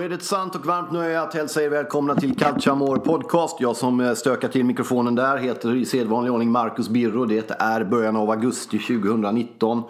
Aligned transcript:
Då 0.00 0.04
är 0.04 0.08
det 0.08 0.14
ett 0.14 0.24
sant 0.24 0.54
och 0.54 0.66
varmt 0.66 0.92
nöje 0.92 1.20
att 1.20 1.34
hälsa 1.34 1.62
er 1.62 1.68
välkomna 1.68 2.14
till 2.14 2.36
Calciamore 2.36 3.00
Podcast. 3.00 3.56
Jag 3.60 3.76
som 3.76 4.00
eh, 4.00 4.14
stökar 4.14 4.48
till 4.48 4.64
mikrofonen 4.64 5.14
där 5.14 5.36
heter 5.36 5.76
i 5.76 5.84
sedvanlig 5.84 6.32
ordning 6.32 6.50
Marcus 6.50 6.88
Birro. 6.88 7.24
Det 7.24 7.50
är 7.58 7.84
början 7.84 8.16
av 8.16 8.30
augusti 8.30 8.78
2019. 8.78 9.82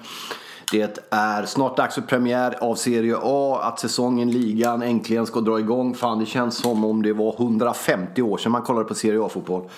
Det 0.73 1.07
är 1.11 1.45
snart 1.45 1.77
dags 1.77 1.95
för 1.95 2.03
premiär 2.03 2.55
av 2.61 2.75
Serie 2.75 3.17
A, 3.23 3.61
att 3.63 3.81
säsongen, 3.81 4.31
ligan 4.31 4.83
äntligen 4.83 5.27
ska 5.27 5.41
dra 5.41 5.59
igång. 5.59 5.95
Fan, 5.95 6.19
det 6.19 6.27
känns 6.27 6.57
som 6.57 6.85
om 6.85 7.03
det 7.03 7.13
var 7.13 7.35
150 7.35 8.23
år 8.23 8.39
sedan 8.39 8.53
man 8.53 8.63
kollade 8.63 8.85
på 8.85 8.95
Serie 8.95 9.25
A-fotboll. 9.25 9.69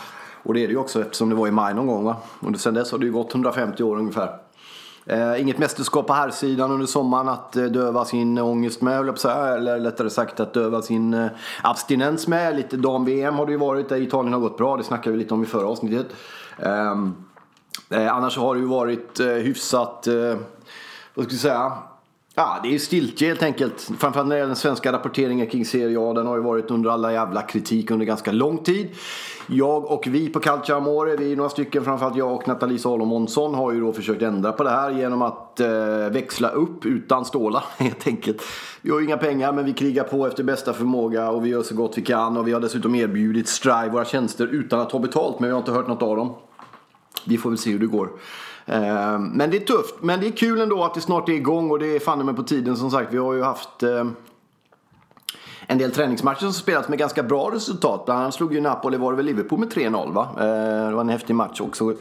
Och 0.43 0.55
det 0.55 0.61
är 0.61 0.67
det 0.67 0.73
ju 0.73 0.79
också 0.79 1.01
eftersom 1.01 1.29
det 1.29 1.35
var 1.35 1.49
i 1.49 1.51
maj 1.51 1.75
någon 1.75 1.87
gång 1.87 2.05
va. 2.05 2.17
Och 2.41 2.61
sedan 2.61 2.75
dess 2.75 2.93
har 2.93 2.99
det 2.99 3.07
ju 3.07 3.13
gått 3.13 3.35
150 3.35 3.83
år 3.83 3.97
ungefär. 3.97 4.39
Eh, 5.07 5.41
inget 5.41 5.59
mästerskap 5.59 6.07
på 6.07 6.13
här 6.13 6.31
sidan 6.31 6.71
under 6.71 6.87
sommaren 6.87 7.29
att 7.29 7.57
eh, 7.57 7.65
döva 7.65 8.05
sin 8.05 8.39
ångest 8.39 8.81
med, 8.83 8.97
höll 8.97 9.07
jag 9.07 9.15
på 9.15 9.17
att 9.17 9.21
säga. 9.21 9.57
Eller 9.57 9.79
lättare 9.79 10.11
sagt 10.11 10.41
att 10.41 10.55
döva 10.55 10.83
sin 10.83 11.15
eh, 11.15 11.31
abstinens 11.63 12.29
med. 12.29 12.57
Lite 12.57 12.77
dam-VM 12.77 13.35
har 13.35 13.47
det 13.47 13.53
ju 13.53 13.59
varit 13.59 13.89
där 13.89 13.97
Italien 13.97 14.33
har 14.33 14.41
gått 14.41 14.59
bra. 14.59 14.77
Det 14.77 14.85
snackade 14.85 15.17
vi 15.17 15.23
lite 15.23 15.35
om 15.35 15.43
i 15.43 15.47
förra 15.47 15.67
avsnittet. 15.67 16.07
Ehm, 16.59 17.15
eh, 17.91 18.15
annars 18.15 18.39
har 18.39 18.55
det 18.55 18.61
ju 18.61 18.67
varit 18.67 19.21
eh, 19.21 19.27
hyfsat, 19.27 20.07
eh, 20.07 20.37
vad 21.15 21.25
ska 21.25 21.35
jag 21.35 21.41
säga? 21.41 21.73
Ja, 22.35 22.61
det 22.63 22.75
är 22.75 22.79
stiltje 22.79 23.29
helt 23.29 23.43
enkelt. 23.43 23.91
Framförallt 23.99 24.29
när 24.29 24.35
det 24.35 24.39
gäller 24.39 24.47
den 24.47 24.57
svenska 24.57 24.93
rapporteringen 24.93 25.47
kring 25.47 25.65
Serie 25.65 25.99
A. 26.01 26.13
Den 26.13 26.27
har 26.27 26.37
ju 26.37 26.43
varit 26.43 26.71
under 26.71 26.91
alla 26.91 27.13
jävla 27.13 27.43
kritik 27.43 27.91
under 27.91 28.07
ganska 28.07 28.33
lång 28.33 28.59
tid. 28.59 28.89
Jag 29.47 29.91
och 29.91 30.07
vi 30.07 30.29
på 30.29 30.41
Calcia 30.41 30.77
Amore, 30.77 31.17
vi 31.17 31.33
är 31.33 31.37
några 31.37 31.51
stycken, 31.51 31.85
framförallt 31.85 32.17
jag 32.17 32.33
och 32.33 32.49
Nathalie 32.49 32.79
Salomonsson 32.79 33.55
har 33.55 33.73
ju 33.73 33.81
då 33.81 33.93
försökt 33.93 34.23
ändra 34.23 34.53
på 34.53 34.63
det 34.63 34.71
här 34.71 34.91
genom 34.91 35.23
att 35.23 35.61
eh, 35.61 35.69
växla 36.11 36.49
upp 36.49 36.87
utan 36.87 37.25
stålar 37.25 37.65
helt 37.79 38.07
enkelt. 38.07 38.43
Vi 38.83 38.91
har 38.91 39.01
ju 39.01 39.07
inga 39.07 39.17
pengar 39.17 39.53
men 39.53 39.65
vi 39.65 39.73
krigar 39.73 40.05
på 40.05 40.27
efter 40.27 40.45
bästa 40.45 40.73
förmåga 40.73 41.31
och 41.31 41.45
vi 41.45 41.49
gör 41.49 41.63
så 41.63 41.75
gott 41.75 41.99
vi 41.99 42.03
kan 42.03 42.37
och 42.37 42.49
vi 42.49 42.53
har 42.53 42.61
dessutom 42.61 42.95
erbjudit 42.95 43.49
Strive 43.49 43.89
våra 43.89 44.05
tjänster 44.05 44.47
utan 44.47 44.81
att 44.81 44.91
ta 44.91 44.99
betalt 44.99 45.41
men 45.41 45.49
vi 45.49 45.53
har 45.53 45.59
inte 45.59 45.73
hört 45.73 45.89
något 45.89 46.03
av 46.03 46.17
dem. 46.17 46.35
Vi 47.25 47.39
får 47.39 47.51
väl 47.51 47.59
se 47.59 47.71
hur 47.71 47.79
det 47.79 47.87
går. 47.87 48.09
Eh, 48.67 49.19
men 49.19 49.51
det 49.51 49.57
är 49.57 49.67
tufft. 49.67 49.95
Men 50.01 50.21
det 50.21 50.27
är 50.27 50.31
kul 50.31 50.61
ändå 50.61 50.85
att 50.85 50.95
det 50.95 51.01
snart 51.01 51.29
är 51.29 51.33
igång 51.33 51.71
och 51.71 51.79
det 51.79 51.97
är 51.97 52.01
fan 52.01 52.27
med 52.27 52.37
på 52.37 52.43
tiden 52.43 52.77
som 52.77 52.91
sagt. 52.91 53.13
Vi 53.13 53.19
har 53.19 53.33
ju 53.33 53.43
haft 53.43 53.83
eh, 53.83 54.05
en 55.67 55.79
del 55.79 55.91
träningsmatcher 55.91 56.41
som 56.41 56.53
spelats 56.53 56.89
med 56.89 56.99
ganska 56.99 57.23
bra 57.23 57.51
resultat. 57.53 58.05
Bland 58.05 58.21
annat 58.21 58.35
slog 58.35 58.55
ju 58.55 58.61
Napoli, 58.61 58.97
var 58.97 59.13
det 59.13 59.17
väl 59.17 59.27
Liverpool 59.27 59.59
med 59.59 59.73
3-0 59.73 60.13
va? 60.13 60.29
Eh, 60.37 60.89
det 60.89 60.95
var 60.95 61.01
en 61.01 61.09
häftig 61.09 61.35
match 61.35 61.61
också. 61.61 61.95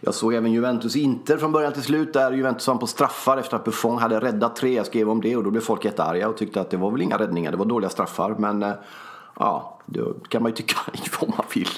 Jag 0.00 0.14
såg 0.14 0.34
även 0.34 0.52
Juventus-Inter 0.52 1.36
från 1.36 1.52
början 1.52 1.72
till 1.72 1.82
slut. 1.82 2.12
Där 2.12 2.32
Juventus 2.32 2.68
vann 2.68 2.78
på 2.78 2.86
straffar 2.86 3.36
efter 3.36 3.56
att 3.56 3.64
Buffon 3.64 3.98
hade 3.98 4.20
räddat 4.20 4.56
tre. 4.56 4.74
Jag 4.74 4.86
skrev 4.86 5.10
om 5.10 5.20
det 5.20 5.36
och 5.36 5.44
då 5.44 5.50
blev 5.50 5.60
folk 5.60 5.84
jättearga 5.84 6.28
och 6.28 6.36
tyckte 6.36 6.60
att 6.60 6.70
det 6.70 6.76
var 6.76 6.90
väl 6.90 7.02
inga 7.02 7.18
räddningar. 7.18 7.50
Det 7.50 7.56
var 7.56 7.64
dåliga 7.64 7.90
straffar. 7.90 8.34
Men 8.38 8.64
ja, 9.38 9.78
då 9.86 10.14
kan 10.28 10.42
man 10.42 10.50
ju 10.50 10.56
tycka 10.56 10.76
vad 11.20 11.30
man 11.30 11.46
vill. 11.54 11.68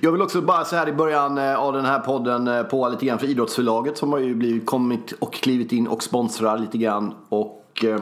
Jag 0.00 0.12
vill 0.12 0.22
också 0.22 0.40
bara 0.40 0.64
så 0.64 0.76
här 0.76 0.88
i 0.88 0.92
början 0.92 1.38
eh, 1.38 1.54
av 1.54 1.72
den 1.72 1.84
här 1.84 1.98
podden 1.98 2.48
eh, 2.48 2.62
på 2.62 2.88
lite 2.88 3.06
grann 3.06 3.18
för 3.18 3.26
Idrottsförlaget 3.26 3.98
som 3.98 4.12
har 4.12 4.18
ju 4.18 4.34
blivit, 4.34 4.66
kommit 4.66 5.12
och 5.12 5.32
klivit 5.32 5.72
in 5.72 5.86
och 5.88 6.02
sponsrar 6.02 6.58
lite 6.58 6.78
grann. 6.78 7.14
Och 7.28 7.84
eh, 7.84 7.94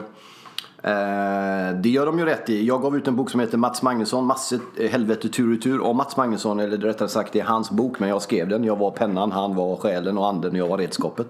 eh 0.83 1.75
det 1.75 1.89
gör 1.89 2.05
de 2.05 2.19
ju 2.19 2.25
rätt 2.25 2.49
i. 2.49 2.65
Jag 2.65 2.81
gav 2.81 2.97
ut 2.97 3.07
en 3.07 3.15
bok 3.15 3.29
som 3.29 3.39
heter 3.39 3.57
Mats 3.57 3.81
Magnusson, 3.81 4.25
Masse 4.25 4.59
helvete 4.91 5.29
tur 5.29 5.57
och 5.57 5.63
tur 5.63 5.81
om 5.81 5.97
Mats 5.97 6.17
Magnusson. 6.17 6.59
Eller 6.59 6.77
rättare 6.77 7.09
sagt 7.09 7.33
det 7.33 7.39
är 7.39 7.43
hans 7.43 7.71
bok 7.71 7.99
men 7.99 8.09
jag 8.09 8.21
skrev 8.21 8.49
den. 8.49 8.63
Jag 8.63 8.75
var 8.75 8.91
pennan, 8.91 9.31
han 9.31 9.55
var 9.55 9.75
själen 9.75 10.17
och 10.17 10.27
anden 10.27 10.51
och 10.51 10.57
jag 10.57 10.67
var 10.67 10.77
redskapet. 10.77 11.27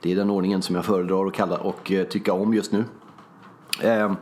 Det 0.00 0.12
är 0.12 0.16
den 0.16 0.30
ordningen 0.30 0.62
som 0.62 0.76
jag 0.76 0.84
föredrar 0.84 1.26
att 1.26 1.32
kalla 1.32 1.56
och 1.56 1.92
eh, 1.92 2.06
tycka 2.06 2.32
om 2.32 2.54
just 2.54 2.72
nu. 2.72 2.84
Eh, 3.80 4.12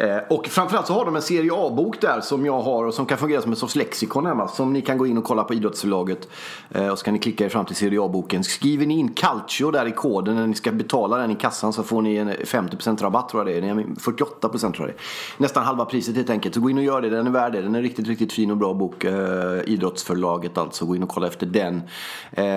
Eh, 0.00 0.18
och 0.28 0.46
framförallt 0.46 0.86
så 0.86 0.92
har 0.92 1.04
de 1.04 1.16
en 1.16 1.22
serie 1.22 1.50
A-bok 1.54 2.00
där 2.00 2.20
som 2.20 2.46
jag 2.46 2.60
har 2.60 2.84
och 2.84 2.94
som 2.94 3.06
kan 3.06 3.18
fungera 3.18 3.42
som 3.42 3.50
en 3.50 3.56
sorts 3.56 3.76
lexikon 3.76 4.26
hemma. 4.26 4.48
Som 4.48 4.72
ni 4.72 4.82
kan 4.82 4.98
gå 4.98 5.06
in 5.06 5.18
och 5.18 5.24
kolla 5.24 5.44
på 5.44 5.54
Idrottsförlaget. 5.54 6.28
Eh, 6.70 6.88
och 6.88 6.98
så 6.98 7.04
kan 7.04 7.14
ni 7.14 7.20
klicka 7.20 7.44
er 7.44 7.48
fram 7.48 7.64
till 7.64 7.76
serie 7.76 8.02
A-boken. 8.02 8.44
Skriver 8.44 8.86
ni 8.86 8.98
in 8.98 9.08
Calcio 9.08 9.70
där 9.70 9.86
i 9.86 9.92
koden 9.92 10.34
när 10.34 10.46
ni 10.46 10.54
ska 10.54 10.72
betala 10.72 11.16
den 11.16 11.30
i 11.30 11.34
kassan 11.34 11.72
så 11.72 11.82
får 11.82 12.02
ni 12.02 12.16
en 12.16 12.30
50% 12.30 13.02
rabatt 13.02 13.28
tror 13.28 13.50
jag 13.50 13.62
det 13.62 13.68
är. 13.68 13.74
48% 13.74 14.58
tror 14.58 14.74
jag 14.78 14.88
det 14.88 14.92
är. 14.92 14.96
Nästan 15.42 15.64
halva 15.64 15.84
priset 15.84 16.16
helt 16.16 16.30
enkelt. 16.30 16.54
Så 16.54 16.60
gå 16.60 16.70
in 16.70 16.78
och 16.78 16.84
gör 16.84 17.02
det, 17.02 17.10
den 17.10 17.26
är 17.26 17.30
värd 17.30 17.52
det. 17.52 17.62
Den 17.62 17.74
är 17.74 17.78
en 17.78 17.84
riktigt, 17.84 18.08
riktigt 18.08 18.32
fin 18.32 18.50
och 18.50 18.56
bra 18.56 18.74
bok. 18.74 19.04
Eh, 19.04 19.60
idrottsförlaget 19.66 20.58
alltså. 20.58 20.84
Gå 20.84 20.96
in 20.96 21.02
och 21.02 21.08
kolla 21.08 21.26
efter 21.26 21.46
den. 21.46 21.82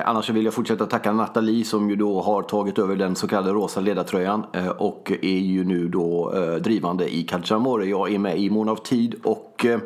Annars 0.06 0.26
så 0.26 0.34
vill 0.34 0.46
jag 0.46 0.54
fortsätta 0.54 0.86
tacka 0.86 1.12
Nathalie 1.12 1.66
som 1.66 1.90
ju 1.90 1.96
då 1.96 2.22
har 2.22 2.42
tagit 2.42 2.80
över 2.80 2.96
den 2.96 3.16
så 3.16 3.28
kallade 3.28 3.54
rosa 3.54 3.80
ledartröjan. 3.80 4.46
Och 4.78 5.12
är 5.22 5.40
ju 5.40 5.64
nu 5.64 5.88
då 5.88 6.34
drivande 6.60 7.16
i 7.16 7.24
Calciamore. 7.34 7.86
Jag 7.86 8.14
är 8.14 8.20
med 8.20 8.40
i 8.40 8.50
mån 8.50 8.70
av 8.70 8.76
tid 8.76 9.16
och 9.24 9.66
eh, 9.66 9.80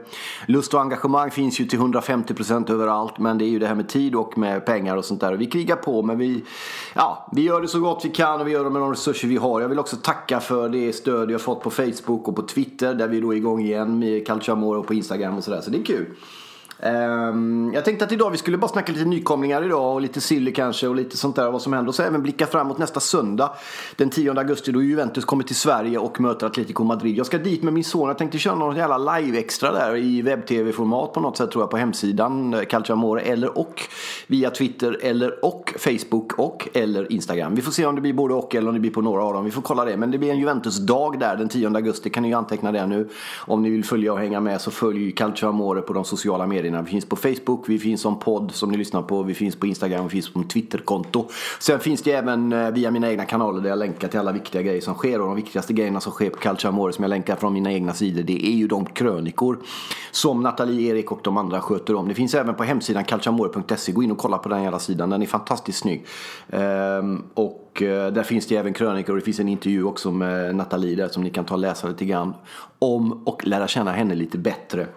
lust 0.46 0.74
och 0.74 0.82
engagemang 0.82 1.32
finns 1.32 1.60
ju 1.60 1.66
till 1.66 1.80
150% 1.80 2.72
överallt. 2.72 3.18
Men 3.18 3.38
det 3.38 3.46
är 3.46 3.50
ju 3.50 3.60
det 3.60 3.68
här 3.68 3.76
med 3.76 3.90
tid 3.90 4.16
och 4.16 4.38
med 4.38 4.66
pengar 4.66 4.98
och 4.98 5.06
sånt 5.06 5.22
där. 5.22 5.34
Och 5.34 5.42
vi 5.42 5.46
krigar 5.46 5.76
på 5.76 6.04
men 6.04 6.18
vi, 6.18 6.44
ja, 6.96 7.30
vi 7.32 7.42
gör 7.42 7.62
det 7.62 7.68
så 7.68 7.80
gott 7.80 8.06
vi 8.06 8.10
kan 8.10 8.42
och 8.42 8.48
vi 8.48 8.52
gör 8.52 8.64
det 8.64 8.70
med 8.70 8.82
de 8.82 8.92
resurser 8.92 9.28
vi 9.28 9.38
har. 9.38 9.62
Jag 9.62 9.70
vill 9.70 9.80
också 9.80 9.96
tacka 9.96 10.40
för 10.40 10.70
det 10.70 10.94
stöd 10.94 11.32
jag 11.32 11.42
fått 11.42 11.62
på 11.62 11.70
Facebook 11.70 12.28
och 12.28 12.36
på 12.36 12.42
Twitter 12.42 12.94
där 12.94 13.08
vi 13.08 13.20
då 13.20 13.34
är 13.34 13.38
igång 13.38 13.62
igen 13.62 14.00
med 14.00 14.28
Calciamore 14.28 14.80
och 14.80 14.88
på 14.88 14.94
Instagram 14.94 15.38
och 15.38 15.44
sådär. 15.44 15.62
Så 15.62 15.70
det 15.70 15.78
är 15.78 15.84
kul. 15.86 16.06
Um, 16.80 17.72
jag 17.74 17.86
tänkte 17.86 18.06
att 18.06 18.12
idag 18.12 18.30
vi 18.32 18.38
skulle 18.38 18.58
bara 18.58 18.68
snacka 18.68 18.92
lite 18.92 19.06
nykomlingar 19.06 19.66
idag 19.66 19.94
och 19.94 20.02
lite 20.02 20.22
silly 20.22 20.54
kanske 20.54 20.88
och 20.88 20.96
lite 20.96 21.18
sånt 21.18 21.36
där 21.36 21.52
vad 21.52 21.62
som 21.62 21.74
händer. 21.74 21.90
Och 21.90 21.96
så 21.96 22.04
även 22.04 22.24
blicka 22.24 22.46
framåt 22.46 22.78
nästa 22.78 23.00
söndag 23.00 23.52
den 23.96 24.10
10 24.10 24.32
augusti 24.40 24.72
då 24.72 24.84
Juventus 24.84 25.26
kommer 25.26 25.44
till 25.44 25.56
Sverige 25.56 25.98
och 25.98 26.20
möter 26.20 26.48
Atletico 26.48 26.84
Madrid. 26.84 27.18
Jag 27.18 27.26
ska 27.26 27.38
dit 27.38 27.64
med 27.64 27.74
min 27.74 27.84
son. 27.84 28.08
Jag 28.08 28.18
tänkte 28.18 28.38
köra 28.38 28.56
något 28.56 28.78
jävla 28.78 28.98
live-extra 28.98 29.72
där 29.72 29.96
i 29.96 30.22
webb-tv-format 30.22 31.14
på 31.14 31.20
något 31.20 31.38
sätt 31.38 31.52
tror 31.52 31.62
jag 31.64 31.70
på 31.70 31.78
hemsidan 31.78 32.52
Calciamore, 32.52 32.66
Calcio 32.66 32.94
Amore 32.94 33.22
eller 33.22 33.58
och 33.58 33.82
via 34.28 34.50
Twitter 34.50 34.98
eller 35.02 35.46
och 35.46 35.74
Facebook 35.78 36.34
och 36.40 36.68
eller 36.74 37.12
Instagram. 37.12 37.56
Vi 37.56 37.62
får 37.62 37.72
se 37.72 37.86
om 37.86 37.96
det 37.96 38.02
blir 38.02 38.14
både 38.14 38.34
och 38.34 38.56
eller 38.56 38.68
om 38.68 38.74
det 38.74 38.80
blir 38.80 38.92
på 38.92 39.02
några 39.02 39.24
av 39.24 39.34
dem. 39.34 39.46
Vi 39.46 39.52
får 39.52 39.62
kolla 39.62 39.86
det. 39.86 39.98
Men 39.98 40.12
det 40.12 40.18
blir 40.18 40.32
en 40.32 40.40
Juventus-dag 40.40 41.20
där 41.20 41.36
den 41.36 41.50
10 41.50 41.68
augusti. 41.68 42.10
Kan 42.10 42.24
ni 42.24 42.30
ju 42.30 42.36
anteckna 42.36 42.72
det 42.72 42.88
nu. 42.88 43.10
Om 43.38 43.64
ni 43.64 43.70
vill 43.70 43.86
följa 43.86 44.14
och 44.14 44.20
hänga 44.20 44.40
med 44.40 44.62
så 44.62 44.72
följ 44.72 45.12
Calcio 45.12 45.48
Amore 45.50 45.82
på 45.82 45.94
de 45.94 46.06
sociala 46.06 46.48
medierna 46.48 46.67
medierna. 46.68 46.82
Vi 46.82 46.92
finns 46.92 47.06
på 47.06 47.16
Facebook, 47.16 47.70
vi 47.70 47.80
finns 47.80 48.02
som 48.02 48.20
podd 48.20 48.52
som 48.52 48.72
ni 48.72 48.78
lyssnar 48.78 49.02
på, 49.02 49.24
vi 49.24 49.34
finns 49.34 49.56
på 49.56 49.68
Instagram, 49.68 50.04
vi 50.04 50.10
finns 50.10 50.34
på 50.34 50.44
Twitterkonto. 50.44 51.28
Sen 51.60 51.80
finns 51.80 52.02
det 52.02 52.12
även 52.12 52.54
eh, 52.54 52.72
via 52.72 52.92
mina 52.92 53.10
egna 53.10 53.26
kanaler 53.26 53.62
där 53.62 53.70
jag 53.70 53.80
länkar 53.80 54.08
till 54.08 54.20
alla 54.20 54.32
viktiga 54.32 54.62
grejer 54.62 54.82
som 54.82 54.94
sker. 54.94 55.22
Och 55.22 55.28
de 55.28 55.36
viktigaste 55.36 55.74
grejerna 55.74 56.00
som 56.00 56.12
sker 56.12 56.30
på 56.30 56.38
Calcio 56.38 56.68
Amore 56.68 56.94
som 56.94 57.04
jag 57.04 57.10
länkar 57.10 57.36
från 57.36 57.54
mina 57.54 57.72
egna 57.72 57.94
sidor, 57.94 58.24
det 58.24 58.48
är 58.48 58.56
ju 58.56 58.68
de 58.68 58.86
krönikor 58.86 59.60
som 60.12 60.42
Nathalie, 60.42 60.92
Erik 60.92 61.12
och 61.12 61.20
de 61.24 61.38
andra 61.38 61.62
sköter 61.62 61.96
om. 61.96 62.08
Det 62.08 62.14
finns 62.14 62.36
även 62.36 62.56
på 62.56 62.64
hemsidan 62.64 63.04
calciamore.se. 63.04 63.92
Gå 63.92 64.04
in 64.04 64.12
och 64.12 64.18
kolla 64.18 64.38
på 64.38 64.50
den 64.50 64.64
jävla 64.64 64.80
sidan, 64.80 65.10
den 65.10 65.22
är 65.22 65.26
fantastiskt 65.26 65.80
snygg. 65.80 66.06
Ehm, 66.50 67.24
och 67.34 67.82
eh, 67.82 68.14
där 68.14 68.24
finns 68.24 68.48
det 68.48 68.56
även 68.56 68.74
krönikor 68.74 69.14
och 69.14 69.20
det 69.20 69.26
finns 69.26 69.40
en 69.40 69.50
intervju 69.50 69.84
också 69.84 70.12
med 70.12 70.56
Nathalie 70.56 70.96
där 70.96 71.08
som 71.08 71.24
ni 71.24 71.30
kan 71.30 71.46
ta 71.46 71.54
och 71.54 71.60
läsa 71.60 71.88
lite 71.88 72.06
grann 72.06 72.34
om 72.80 73.24
och 73.28 73.48
lära 73.48 73.68
känna 73.68 73.92
henne 73.92 74.16
lite 74.16 74.38
bättre. 74.38 74.88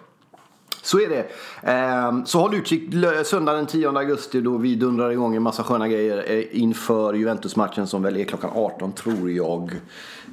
Så 0.81 0.99
är 0.99 1.09
det. 1.09 1.27
Ehm, 1.61 2.25
så 2.25 2.39
håll 2.39 2.55
utkik 2.55 2.93
söndag 3.25 3.53
den 3.53 3.65
10 3.65 3.89
augusti 3.97 4.41
då 4.41 4.57
vi 4.57 4.75
dundrar 4.75 5.09
igång 5.11 5.35
en 5.35 5.43
massa 5.43 5.63
sköna 5.63 5.87
grejer 5.87 6.23
eh, 6.27 6.61
inför 6.61 7.13
Juventus-matchen 7.13 7.87
som 7.87 8.03
väl 8.03 8.17
är 8.17 8.23
klockan 8.23 8.49
18 8.55 8.91
tror 8.91 9.31
jag. 9.31 9.71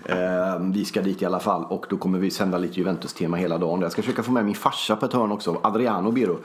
Ehm, 0.06 0.72
vi 0.72 0.84
ska 0.84 1.02
dit 1.02 1.22
i 1.22 1.26
alla 1.26 1.40
fall 1.40 1.64
och 1.64 1.86
då 1.88 1.96
kommer 1.96 2.18
vi 2.18 2.30
sända 2.30 2.58
lite 2.58 2.80
Juventus-tema 2.80 3.36
hela 3.36 3.58
dagen. 3.58 3.80
Jag 3.80 3.92
ska 3.92 4.02
försöka 4.02 4.22
få 4.22 4.32
med 4.32 4.44
min 4.44 4.54
farsa 4.54 4.96
på 4.96 5.06
ett 5.06 5.12
hörn 5.12 5.32
också, 5.32 5.60
Adriano 5.62 6.10
Biro. 6.10 6.38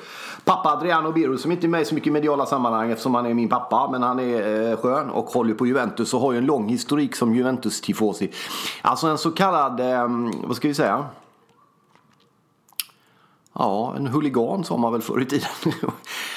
Pappa 0.43 0.69
Adriano 0.69 1.11
Biro 1.11 1.37
som 1.37 1.51
inte 1.51 1.67
är 1.67 1.69
med 1.69 1.81
i 1.81 1.85
så 1.85 1.95
mycket 1.95 2.13
mediala 2.13 2.45
sammanhang 2.45 2.91
eftersom 2.91 3.15
han 3.15 3.25
är 3.25 3.33
min 3.33 3.49
pappa. 3.49 3.89
Men 3.91 4.03
han 4.03 4.19
är 4.19 4.71
eh, 4.71 4.77
skön 4.77 5.09
och 5.09 5.25
håller 5.25 5.53
på 5.53 5.67
Juventus 5.67 6.13
och 6.13 6.19
har 6.19 6.31
ju 6.31 6.37
en 6.37 6.45
lång 6.45 6.69
historik 6.69 7.15
som 7.15 7.35
Juventus-tifosi. 7.35 8.31
Alltså 8.81 9.07
en 9.07 9.17
så 9.17 9.31
kallad, 9.31 9.79
ehm, 9.79 10.31
vad 10.43 10.57
ska 10.57 10.67
vi 10.67 10.73
säga? 10.73 11.05
Ja, 13.55 13.93
en 13.97 14.07
huligan 14.07 14.63
sa 14.63 14.77
man 14.77 14.91
väl 14.91 15.01
förr 15.01 15.21
i 15.21 15.25
tiden. 15.25 15.49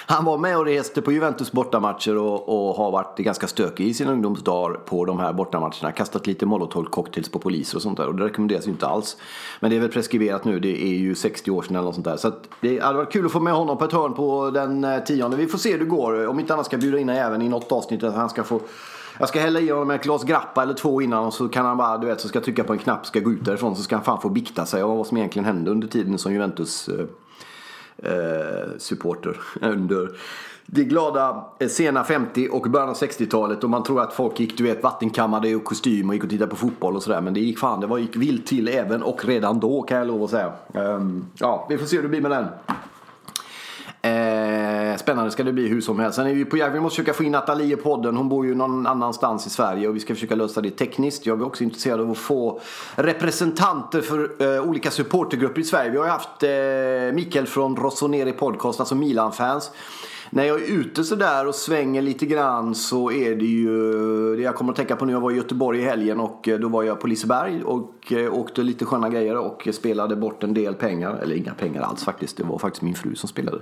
Han 0.06 0.24
var 0.24 0.38
med 0.38 0.58
och 0.58 0.64
reste 0.64 1.02
på 1.02 1.12
Juventus 1.12 1.52
bortamatcher 1.52 2.16
och, 2.16 2.48
och 2.48 2.76
har 2.76 2.90
varit 2.90 3.18
ganska 3.18 3.46
stökig 3.46 3.86
i 3.86 3.94
sina 3.94 4.12
ungdomsdagar 4.12 4.74
på 4.74 5.04
de 5.04 5.18
här 5.18 5.32
bortamatcherna. 5.32 5.92
Kastat 5.92 6.26
lite 6.26 6.46
molotovcocktails 6.46 7.28
på 7.28 7.38
poliser 7.38 7.76
och 7.76 7.82
sånt 7.82 7.96
där 7.96 8.08
och 8.08 8.14
det 8.14 8.24
rekommenderas 8.24 8.66
ju 8.66 8.70
inte 8.70 8.86
alls. 8.86 9.16
Men 9.60 9.70
det 9.70 9.76
är 9.76 9.80
väl 9.80 9.90
preskriberat 9.90 10.44
nu, 10.44 10.60
det 10.60 10.84
är 10.84 10.94
ju 10.94 11.14
60 11.14 11.50
år 11.50 11.62
sedan 11.62 11.76
eller 11.76 11.84
något 11.84 11.94
sånt 11.94 12.04
där. 12.04 12.16
Så 12.16 12.32
det 12.60 12.78
hade 12.78 12.98
varit 12.98 13.12
kul 13.12 13.26
att 13.26 13.32
få 13.32 13.40
med 13.40 13.52
honom 13.52 13.78
på 13.78 13.84
ett 13.84 13.92
hörn 13.92 14.14
på 14.14 14.50
den 14.50 14.84
eh, 14.84 14.98
tionde. 14.98 15.36
Vi 15.36 15.46
får 15.46 15.58
se 15.58 15.72
hur 15.72 15.78
det 15.78 15.84
går. 15.84 16.26
Om 16.26 16.40
inte 16.40 16.54
annat 16.54 16.66
ska 16.66 16.76
bjuda 16.76 16.98
in 16.98 17.08
även 17.08 17.42
i 17.42 17.48
något 17.48 17.72
avsnitt 17.72 18.02
att 18.02 18.14
han 18.14 18.30
ska 18.30 18.44
få 18.44 18.60
jag 19.18 19.28
ska 19.28 19.40
hälla 19.40 19.60
i 19.60 19.70
honom 19.70 19.90
ett 19.90 20.02
glas 20.02 20.24
grappa 20.24 20.62
eller 20.62 20.74
två 20.74 21.02
innan 21.02 21.24
och 21.24 21.34
så 21.34 21.48
kan 21.48 21.66
han 21.66 21.76
bara, 21.76 21.98
du 21.98 22.06
vet, 22.06 22.20
så 22.20 22.28
ska 22.28 22.36
jag 22.36 22.44
trycka 22.44 22.64
på 22.64 22.72
en 22.72 22.78
knapp, 22.78 23.06
ska 23.06 23.20
gå 23.20 23.32
ut 23.32 23.44
därifrån 23.44 23.76
så 23.76 23.82
ska 23.82 23.96
han 23.96 24.04
fan 24.04 24.20
få 24.20 24.28
bikta 24.28 24.66
sig 24.66 24.82
av 24.82 24.96
vad 24.96 25.06
som 25.06 25.16
egentligen 25.16 25.46
hände 25.46 25.70
under 25.70 25.88
tiden 25.88 26.18
som 26.18 26.32
Juventus 26.32 26.88
eh, 26.88 27.06
eh 28.12 28.78
supporter 28.78 29.36
Under 29.60 30.10
det 30.66 30.84
glada 30.84 31.44
eh, 31.58 31.68
sena 31.68 32.04
50 32.04 32.48
och 32.52 32.70
början 32.70 32.88
av 32.88 32.96
60-talet 32.96 33.64
och 33.64 33.70
man 33.70 33.82
tror 33.82 34.02
att 34.02 34.12
folk 34.12 34.40
gick, 34.40 34.58
du 34.58 34.64
vet, 34.64 34.82
vattenkammade 34.82 35.56
och 35.56 35.64
kostym 35.64 36.08
och 36.08 36.14
gick 36.14 36.24
och 36.24 36.30
tittade 36.30 36.50
på 36.50 36.56
fotboll 36.56 36.96
och 36.96 37.02
sådär. 37.02 37.20
Men 37.20 37.34
det 37.34 37.40
gick 37.40 37.58
fan, 37.58 37.80
det 37.80 37.86
var, 37.86 37.98
gick 37.98 38.16
vilt 38.16 38.46
till 38.46 38.68
även 38.68 39.02
och 39.02 39.24
redan 39.24 39.60
då 39.60 39.82
kan 39.82 39.98
jag 39.98 40.06
lov 40.06 40.22
att 40.22 40.30
säga. 40.30 40.52
Um, 40.74 41.26
ja, 41.34 41.66
vi 41.68 41.78
får 41.78 41.86
se 41.86 41.96
hur 41.96 42.02
det 42.02 42.08
blir 42.08 42.20
med 42.20 42.30
den. 42.30 42.46
Spännande 45.06 45.30
ska 45.30 45.42
det 45.42 45.52
bli 45.52 45.68
hur 45.68 45.80
som 45.80 45.98
helst. 46.00 46.16
Sen 46.16 46.26
är 46.26 46.34
vi 46.34 46.44
på 46.44 46.56
jakt. 46.56 46.74
Vi 46.74 46.80
måste 46.80 46.96
försöka 46.96 47.14
få 47.14 47.24
in 47.24 47.32
Nathalie 47.32 47.72
i 47.72 47.76
podden. 47.76 48.16
Hon 48.16 48.28
bor 48.28 48.46
ju 48.46 48.54
någon 48.54 48.86
annanstans 48.86 49.46
i 49.46 49.50
Sverige 49.50 49.88
och 49.88 49.96
vi 49.96 50.00
ska 50.00 50.14
försöka 50.14 50.34
lösa 50.34 50.60
det 50.60 50.70
tekniskt. 50.70 51.26
Jag 51.26 51.40
är 51.40 51.46
också 51.46 51.64
intresserad 51.64 52.00
av 52.00 52.10
att 52.10 52.18
få 52.18 52.60
representanter 52.94 54.00
för 54.00 54.42
eh, 54.42 54.62
olika 54.68 54.90
supportergrupper 54.90 55.60
i 55.60 55.64
Sverige. 55.64 55.90
Vi 55.90 55.96
har 55.96 56.04
ju 56.04 56.10
haft 56.10 56.42
eh, 56.42 57.14
Mikael 57.14 57.46
från 57.46 57.76
Rossoneri 57.76 58.32
Podcast, 58.32 58.80
alltså 58.80 58.94
Milan-fans 58.94 59.70
när 60.30 60.44
jag 60.44 60.62
är 60.62 60.66
ute 60.66 61.04
sådär 61.04 61.46
och 61.46 61.54
svänger 61.54 62.02
lite 62.02 62.26
grann 62.26 62.74
så 62.74 63.10
är 63.10 63.36
det 63.36 63.44
ju 63.44 64.36
det 64.36 64.42
jag 64.42 64.54
kommer 64.54 64.72
att 64.72 64.76
tänka 64.76 64.96
på 64.96 65.04
nu. 65.04 65.12
Jag 65.12 65.20
var 65.20 65.30
i 65.30 65.36
Göteborg 65.36 65.80
i 65.80 65.84
helgen 65.84 66.20
och 66.20 66.48
eh, 66.48 66.58
då 66.58 66.68
var 66.68 66.82
jag 66.82 67.00
på 67.00 67.06
Liseberg 67.06 67.62
och 67.64 68.12
eh, 68.12 68.34
åkte 68.34 68.62
lite 68.62 68.84
sköna 68.84 69.08
grejer 69.08 69.36
och 69.36 69.68
spelade 69.72 70.16
bort 70.16 70.42
en 70.42 70.54
del 70.54 70.74
pengar. 70.74 71.18
Eller 71.22 71.36
inga 71.36 71.54
pengar 71.54 71.82
alls 71.82 72.04
faktiskt. 72.04 72.36
Det 72.36 72.44
var 72.44 72.58
faktiskt 72.58 72.82
min 72.82 72.94
fru 72.94 73.14
som 73.14 73.28
spelade. 73.28 73.58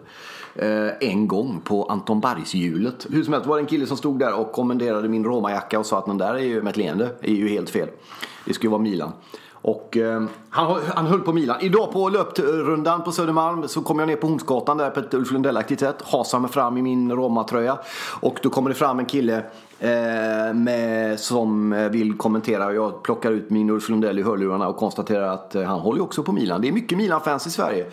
Eh, 0.55 1.09
en 1.11 1.29
gång 1.29 1.61
på 1.65 1.85
Anton 1.85 2.21
Bergshjulet. 2.21 3.07
Hur 3.11 3.23
som 3.23 3.33
helst 3.33 3.49
var 3.49 3.57
det 3.57 3.63
en 3.63 3.67
kille 3.67 3.87
som 3.87 3.97
stod 3.97 4.19
där 4.19 4.35
och 4.35 4.53
kommenderade 4.53 5.09
min 5.09 5.25
romajacka 5.25 5.79
och 5.79 5.87
sa 5.87 5.99
att 5.99 6.07
den 6.07 6.19
där 6.19 6.35
är 6.35 6.39
ju 6.39 6.63
med 6.63 6.71
ett 6.71 6.77
leende. 6.77 7.11
är 7.21 7.35
ju 7.35 7.49
helt 7.49 7.71
fel. 7.71 7.89
Det 8.45 8.55
ska 8.55 8.63
ju 8.63 8.71
vara 8.71 8.83
Milan. 8.83 9.13
Och 9.65 9.97
eh, 9.97 10.23
han, 10.51 10.81
han 10.95 11.07
höll 11.07 11.21
på 11.21 11.33
Milan. 11.33 11.57
Idag 11.61 11.93
på 11.93 12.09
löprundan 12.09 13.05
på 13.05 13.13
Södermalm 13.13 13.69
så 13.69 13.83
kom 13.83 13.99
jag 13.99 14.09
ner 14.09 14.17
på 14.17 14.27
Hornsgatan 14.27 14.77
där 14.77 14.91
på 14.91 15.01
ett 15.01 15.15
Ulf 15.15 15.31
Lundell-aktigt 15.31 15.81
sätt. 15.81 16.03
Hasade 16.03 16.41
mig 16.41 16.51
fram 16.51 16.77
i 16.77 16.83
min 16.83 17.13
Roma-tröja. 17.13 17.79
Och 18.21 18.39
då 18.43 18.51
kommer 18.51 18.71
det 18.71 18.75
fram 18.75 18.99
en 18.99 19.07
kille 19.07 19.37
eh, 19.79 20.55
med, 20.55 21.21
som 21.21 21.73
eh, 21.73 21.89
vill 21.89 22.19
kommentera. 22.19 22.73
Jag 22.73 23.03
plockar 23.03 23.31
ut 23.31 23.51
min 23.51 23.71
Ulf 23.71 23.89
Lundell 23.89 24.19
i 24.19 24.23
hörlurarna 24.23 24.69
och 24.69 24.77
konstaterar 24.77 25.29
att 25.29 25.55
eh, 25.55 25.63
han 25.63 25.81
håller 25.81 26.03
också 26.03 26.23
på 26.23 26.33
Milan. 26.33 26.61
Det 26.61 26.69
är 26.69 26.73
mycket 26.73 26.99
Milan-fans 26.99 27.47
i 27.47 27.51
Sverige. 27.51 27.87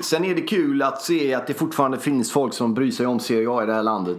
Sen 0.00 0.24
är 0.24 0.34
det 0.34 0.40
kul 0.40 0.82
att 0.82 1.02
se 1.02 1.34
att 1.34 1.46
det 1.46 1.54
fortfarande 1.54 1.98
finns 1.98 2.32
folk 2.32 2.54
som 2.54 2.74
bryr 2.74 2.90
sig 2.90 3.06
om 3.06 3.20
Serie 3.20 3.50
A 3.50 3.62
i 3.62 3.66
det 3.66 3.74
här 3.74 3.82
landet. 3.82 4.18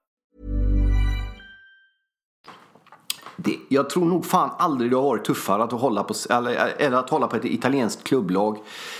Det, 3.43 3.57
jag 3.67 3.89
tror 3.89 4.05
nog 4.05 4.25
fan 4.25 4.49
aldrig 4.57 4.91
det 4.91 4.97
har 4.97 5.03
varit 5.03 5.25
tuffare 5.25 5.63
att 5.63 5.71
hålla 5.71 6.03
på, 6.03 6.13
eller, 6.29 6.73
eller 6.77 6.97
att 6.97 7.09
hålla 7.09 7.27
på 7.27 7.35
ett 7.35 7.45
italienskt 7.45 8.03
klubblag 8.03 8.57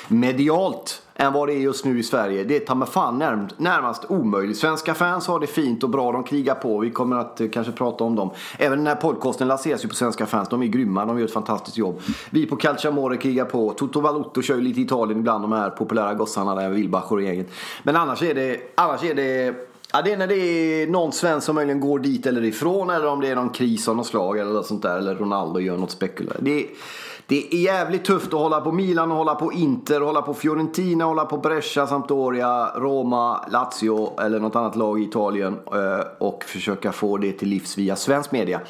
medialt 0.08 1.02
än 1.16 1.34
vad 1.34 1.48
det 1.48 1.54
är 1.54 1.58
just 1.58 1.86
nu 1.86 2.00
i 2.00 2.04
Sverige. 2.04 2.44
Det 2.44 2.60
tar 2.60 2.76
mig 2.76 2.88
fan 2.88 3.20
närmast, 3.20 3.60
närmast 3.60 4.06
omöjligt. 4.10 4.58
Svenska 4.58 4.94
fans 4.94 5.28
har 5.28 5.40
det 5.40 5.48
fint 5.48 5.84
och 5.84 5.90
bra, 5.90 6.12
de 6.12 6.24
krigar 6.24 6.56
på. 6.56 6.80
Vi 6.80 6.92
kommer 6.92 7.16
att 7.16 7.42
eh, 7.42 7.50
kanske 7.50 7.72
prata 7.72 8.04
om 8.04 8.16
dem. 8.16 8.30
Även 8.58 8.78
den 8.78 8.88
här 8.88 8.96
podcasten 8.96 9.48
lanseras 9.48 9.86
ju 9.86 9.90
på 9.90 9.96
svenska 9.96 10.26
fans. 10.26 10.50
De 10.50 10.62
är 10.62 10.68
grymma, 10.68 11.06
de 11.06 11.20
gör 11.20 11.26
ett 11.26 11.34
fantastiskt 11.34 11.78
jobb. 11.78 12.02
Vi 12.30 12.46
på 12.46 12.56
Calciamore 12.56 13.18
krigar 13.18 13.46
på. 13.46 13.70
Toto 13.70 14.02
Valotto 14.02 14.42
kör 14.42 14.56
ju 14.56 14.62
lite 14.62 14.82
Italien 14.82 15.20
ibland, 15.20 15.44
de 15.44 15.52
här 15.52 15.70
populära 15.70 16.14
gossarna 16.14 16.56
där, 16.56 16.70
Wilbacher 16.70 17.12
och 17.12 17.22
gänget. 17.22 17.52
Men 17.84 17.96
annars 17.96 18.24
är 18.24 18.36
det, 18.36 18.58
annars 18.76 19.04
är 19.04 19.16
det 19.16 19.71
Ja, 19.94 20.02
det 20.02 20.12
är 20.12 20.18
när 20.18 20.28
det 20.28 20.36
är 20.36 20.88
någon 20.88 21.12
svensk 21.12 21.46
som 21.46 21.56
möjligen 21.56 21.80
går 21.80 22.00
dit 22.00 22.26
eller 22.26 22.44
ifrån 22.44 22.90
eller 22.90 23.08
om 23.08 23.22
det 23.22 23.28
är 23.28 23.36
någon 23.36 23.50
kris 23.50 23.88
av 23.88 23.96
något 23.96 24.08
slag 24.08 24.40
eller 24.40 24.52
något 24.52 24.66
sånt 24.66 24.82
där. 24.82 24.98
Eller 24.98 25.16
Ronaldo 25.16 25.60
gör 25.60 25.78
något 25.78 25.92
spekulativt. 25.92 26.44
Det, 26.44 26.68
det 27.28 27.56
är 27.56 27.58
jävligt 27.58 28.06
tufft 28.06 28.34
att 28.34 28.40
hålla 28.40 28.62
på 28.62 28.72
Milan, 28.72 29.12
hålla 29.12 29.36
på 29.36 29.54
Inter, 29.54 30.02
hålla 30.02 30.22
på 30.22 30.34
Fiorentina, 30.34 31.06
hålla 31.06 31.26
på 31.26 31.38
Brescia, 31.38 31.88
Sampdoria, 31.88 32.72
Roma, 32.76 33.46
Lazio 33.52 34.20
eller 34.20 34.40
något 34.40 34.56
annat 34.56 34.76
lag 34.76 35.00
i 35.02 35.04
Italien 35.04 35.60
eh, 35.74 36.06
och 36.18 36.44
försöka 36.44 36.92
få 36.92 37.18
det 37.18 37.32
till 37.32 37.48
livs 37.48 37.78
via 37.78 37.96
svensk 37.96 38.32
media. 38.32 38.62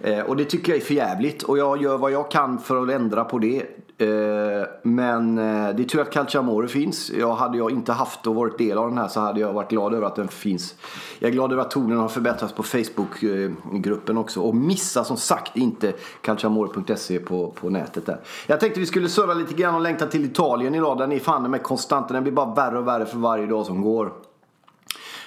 Eh, 0.00 0.20
och 0.20 0.36
det 0.36 0.44
tycker 0.44 0.72
jag 0.72 0.80
är 0.80 0.84
för 0.84 0.94
jävligt 0.94 1.42
och 1.42 1.58
jag 1.58 1.82
gör 1.82 1.98
vad 1.98 2.12
jag 2.12 2.30
kan 2.30 2.58
för 2.58 2.82
att 2.82 2.90
ändra 2.90 3.24
på 3.24 3.38
det. 3.38 3.62
Eh, 3.98 4.66
men 4.82 5.38
eh, 5.38 5.74
det 5.76 5.82
är 5.82 5.84
tur 5.84 6.00
att 6.00 6.12
Calciamore 6.12 6.68
finns. 6.68 7.10
Jag 7.10 7.34
hade 7.34 7.58
jag 7.58 7.70
inte 7.70 7.92
haft 7.92 8.26
och 8.26 8.34
varit 8.34 8.58
del 8.58 8.78
av 8.78 8.88
den 8.88 8.98
här 8.98 9.08
så 9.08 9.20
hade 9.20 9.40
jag 9.40 9.52
varit 9.52 9.70
glad 9.70 9.94
över 9.94 10.06
att 10.06 10.16
den 10.16 10.28
finns. 10.28 10.74
Jag 11.18 11.28
är 11.28 11.32
glad 11.32 11.52
över 11.52 11.62
att 11.62 11.70
tonen 11.70 11.98
har 11.98 12.08
förbättrats 12.08 12.52
på 12.52 12.62
Facebookgruppen 12.62 14.18
också. 14.18 14.40
Och 14.40 14.56
missa 14.56 15.04
som 15.04 15.16
sagt 15.16 15.56
inte 15.56 15.92
calciamore.se 16.20 17.18
på, 17.18 17.50
på 17.50 17.70
nätet 17.70 18.06
där. 18.06 18.20
Jag 18.46 18.60
tänkte 18.60 18.80
vi 18.80 18.86
skulle 18.86 19.08
surra 19.08 19.34
lite 19.34 19.54
grann 19.54 19.74
och 19.74 19.80
längta 19.80 20.06
till 20.06 20.24
Italien 20.24 20.74
idag. 20.74 20.98
Den 20.98 21.12
är 21.12 21.18
fan 21.18 21.50
med 21.50 21.62
konstant. 21.62 22.08
Den 22.08 22.22
blir 22.22 22.32
bara 22.32 22.54
värre 22.54 22.78
och 22.78 22.86
värre 22.86 23.06
för 23.06 23.18
varje 23.18 23.46
dag 23.46 23.66
som 23.66 23.82
går. 23.82 24.12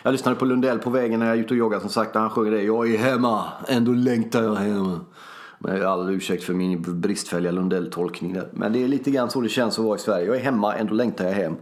Jag 0.03 0.11
lyssnade 0.11 0.38
på 0.38 0.45
Lundell 0.45 0.79
på 0.79 0.89
vägen 0.89 1.19
när 1.19 1.27
jag 1.27 1.35
är 1.35 1.39
ute 1.41 1.53
och 1.53 1.57
joggar 1.57 1.79
som 1.79 1.89
sagt. 1.89 2.15
Han 2.15 2.29
sjunger 2.29 2.51
det. 2.51 2.63
Jag 2.63 2.93
är 2.93 2.97
hemma, 2.97 3.43
ändå 3.67 3.91
längtar 3.91 4.43
jag 4.43 4.55
hem. 4.55 4.99
Med 5.62 5.84
all 5.84 6.10
ursäkt 6.10 6.44
för 6.44 6.54
min 6.54 7.01
bristfälliga 7.01 7.51
Lundell-tolkning 7.51 8.34
där. 8.34 8.48
Men 8.51 8.74
det 8.74 8.84
är 8.84 8.88
lite 8.88 9.12
grann 9.12 9.30
så 9.30 9.42
det 9.42 9.50
känns 9.50 9.80
att 9.80 9.86
vara 9.86 9.96
i 9.96 10.00
Sverige. 10.00 10.25
Jag 10.25 10.36
är 10.36 10.39
hemma, 10.39 10.75
ändå 10.75 10.94
längtar 10.94 11.25
jag 11.25 11.34
hem. 11.34 11.56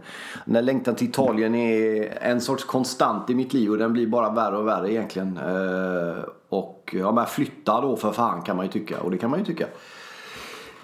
Den 0.44 0.64
längtan 0.64 0.94
till 0.94 1.08
Italien 1.08 1.54
är 1.54 2.18
en 2.20 2.40
sorts 2.40 2.64
konstant 2.64 3.30
i 3.30 3.34
mitt 3.34 3.52
liv 3.52 3.70
och 3.70 3.78
den 3.78 3.92
blir 3.92 4.06
bara 4.06 4.30
värre 4.30 4.56
och 4.56 4.66
värre 4.66 4.92
egentligen. 4.92 5.36
Eh, 5.36 6.24
och 6.48 6.94
ja, 6.98 7.12
men 7.12 7.26
flytta 7.26 7.80
då 7.80 7.96
för 7.96 8.12
fan 8.12 8.42
kan 8.42 8.56
man 8.56 8.66
ju 8.66 8.72
tycka. 8.72 9.00
Och 9.00 9.10
det 9.10 9.18
kan 9.18 9.30
man 9.30 9.38
ju 9.38 9.44
tycka. 9.44 9.66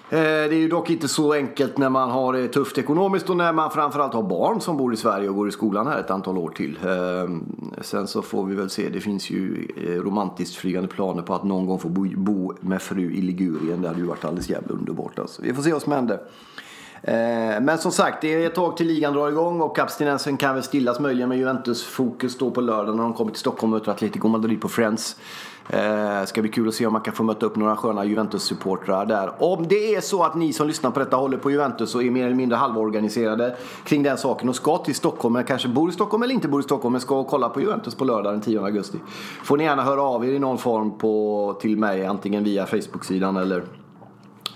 Eh, 0.09 0.19
det 0.19 0.55
är 0.55 0.59
ju 0.59 0.67
dock 0.67 0.89
inte 0.89 1.07
så 1.07 1.33
enkelt 1.33 1.77
när 1.77 1.89
man 1.89 2.09
har 2.09 2.33
det 2.33 2.47
tufft 2.47 2.77
ekonomiskt 2.77 3.29
och 3.29 3.37
när 3.37 3.53
man 3.53 3.71
framförallt 3.71 4.13
har 4.13 4.23
barn 4.23 4.61
som 4.61 4.77
bor 4.77 4.93
i 4.93 4.97
Sverige 4.97 5.29
och 5.29 5.35
går 5.35 5.47
i 5.49 5.51
skolan 5.51 5.87
här 5.87 5.99
ett 5.99 6.11
antal 6.11 6.37
år 6.37 6.49
till. 6.49 6.79
Ehm, 6.85 7.43
sen 7.81 8.07
så 8.07 8.21
får 8.21 8.45
vi 8.45 8.55
väl 8.55 8.69
se, 8.69 8.89
det 8.89 9.01
finns 9.01 9.29
ju 9.29 9.67
eh, 9.77 10.01
romantiskt 10.01 10.55
flygande 10.55 10.89
planer 10.89 11.21
på 11.21 11.35
att 11.35 11.43
någon 11.43 11.65
gång 11.67 11.79
få 11.79 11.89
bo 11.89 12.53
med 12.59 12.81
fru 12.81 13.11
i 13.11 13.21
Ligurien. 13.21 13.81
Det 13.81 13.87
hade 13.87 13.99
ju 13.99 14.05
varit 14.05 14.25
alldeles 14.25 14.49
jävla 14.49 14.73
underbart 14.73 15.19
alltså. 15.19 15.41
Vi 15.41 15.53
får 15.53 15.63
se 15.63 15.73
vad 15.73 15.81
som 15.81 15.91
händer. 15.91 16.19
Eh, 17.07 17.61
men 17.61 17.77
som 17.77 17.91
sagt, 17.91 18.21
det 18.21 18.33
är 18.33 18.47
ett 18.47 18.55
tag 18.55 18.77
till 18.77 18.87
ligan 18.87 19.13
drar 19.13 19.29
igång 19.29 19.61
och 19.61 19.79
abstinensen 19.79 20.37
kan 20.37 20.53
väl 20.53 20.63
stillas 20.63 20.99
möjligen 20.99 21.29
med 21.29 21.37
Juventus 21.37 21.83
fokus 21.83 22.37
då 22.37 22.51
på 22.51 22.61
lördag 22.61 22.95
när 22.95 23.03
de 23.03 23.13
kommer 23.13 23.31
till 23.31 23.39
Stockholm 23.39 23.73
och 23.73 23.79
möter 23.79 23.91
Atletico 23.91 24.27
Madrid 24.27 24.61
på 24.61 24.69
Friends. 24.69 25.15
Eh, 25.69 26.25
ska 26.25 26.41
bli 26.41 26.51
kul 26.51 26.67
att 26.67 26.73
se 26.73 26.85
om 26.85 26.93
man 26.93 27.01
kan 27.01 27.13
få 27.13 27.23
möta 27.23 27.45
upp 27.45 27.55
några 27.55 27.75
sköna 27.75 28.05
Juventus-supportrar 28.05 29.05
där. 29.05 29.31
Om 29.43 29.67
det 29.67 29.95
är 29.95 30.01
så 30.01 30.23
att 30.23 30.35
ni 30.35 30.53
som 30.53 30.67
lyssnar 30.67 30.91
på 30.91 30.99
detta 30.99 31.17
håller 31.17 31.37
på 31.37 31.51
Juventus 31.51 31.95
och 31.95 32.03
är 32.03 32.11
mer 32.11 32.25
eller 32.25 32.35
mindre 32.35 32.55
halvorganiserade 32.55 33.55
kring 33.83 34.03
den 34.03 34.17
saken 34.17 34.49
och 34.49 34.55
ska 34.55 34.77
till 34.77 34.95
Stockholm, 34.95 35.35
eller 35.35 35.47
kanske 35.47 35.67
bor 35.67 35.89
i 35.89 35.93
Stockholm 35.93 36.23
eller 36.23 36.33
inte 36.33 36.47
bor 36.47 36.59
i 36.59 36.63
Stockholm, 36.63 36.91
men 36.91 37.01
ska 37.01 37.23
kolla 37.23 37.49
på 37.49 37.61
Juventus 37.61 37.95
på 37.95 38.05
lördag 38.05 38.33
den 38.33 38.41
10 38.41 38.61
augusti. 38.61 38.97
Får 39.43 39.57
ni 39.57 39.63
gärna 39.63 39.83
höra 39.83 40.01
av 40.01 40.25
er 40.25 40.31
i 40.31 40.39
någon 40.39 40.57
form 40.57 40.97
på, 40.97 41.57
till 41.61 41.77
mig, 41.77 42.05
antingen 42.05 42.43
via 42.43 42.65
Facebook-sidan 42.65 43.37
eller 43.37 43.63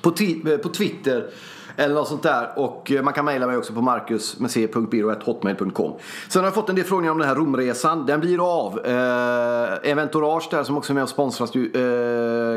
på, 0.01 0.09
eh, 0.09 0.57
på 0.57 0.69
Twitter 0.69 1.29
eller 1.79 1.95
något 1.95 2.07
sånt 2.07 2.23
där. 2.23 2.51
Och 2.55 2.91
eh, 2.91 3.03
man 3.03 3.13
kan 3.13 3.25
mejla 3.25 3.47
mig 3.47 3.57
också 3.57 3.73
på 3.73 3.81
marcusmec.biro.hotmail.com. 3.81 5.93
Sen 6.29 6.41
har 6.41 6.47
jag 6.47 6.53
fått 6.53 6.69
en 6.69 6.75
del 6.75 6.85
frågor 6.85 7.09
om 7.09 7.17
den 7.17 7.27
här 7.27 7.35
Romresan. 7.35 8.05
Den 8.05 8.19
blir 8.19 8.65
av. 8.65 8.79
Eh, 8.85 9.91
Eventourage 9.91 10.47
där 10.51 10.63
som 10.63 10.77
också 10.77 10.93
är 10.93 10.95
med 10.95 11.03
och 11.03 11.09
sponsrar 11.09 11.47
eh, 11.47 11.51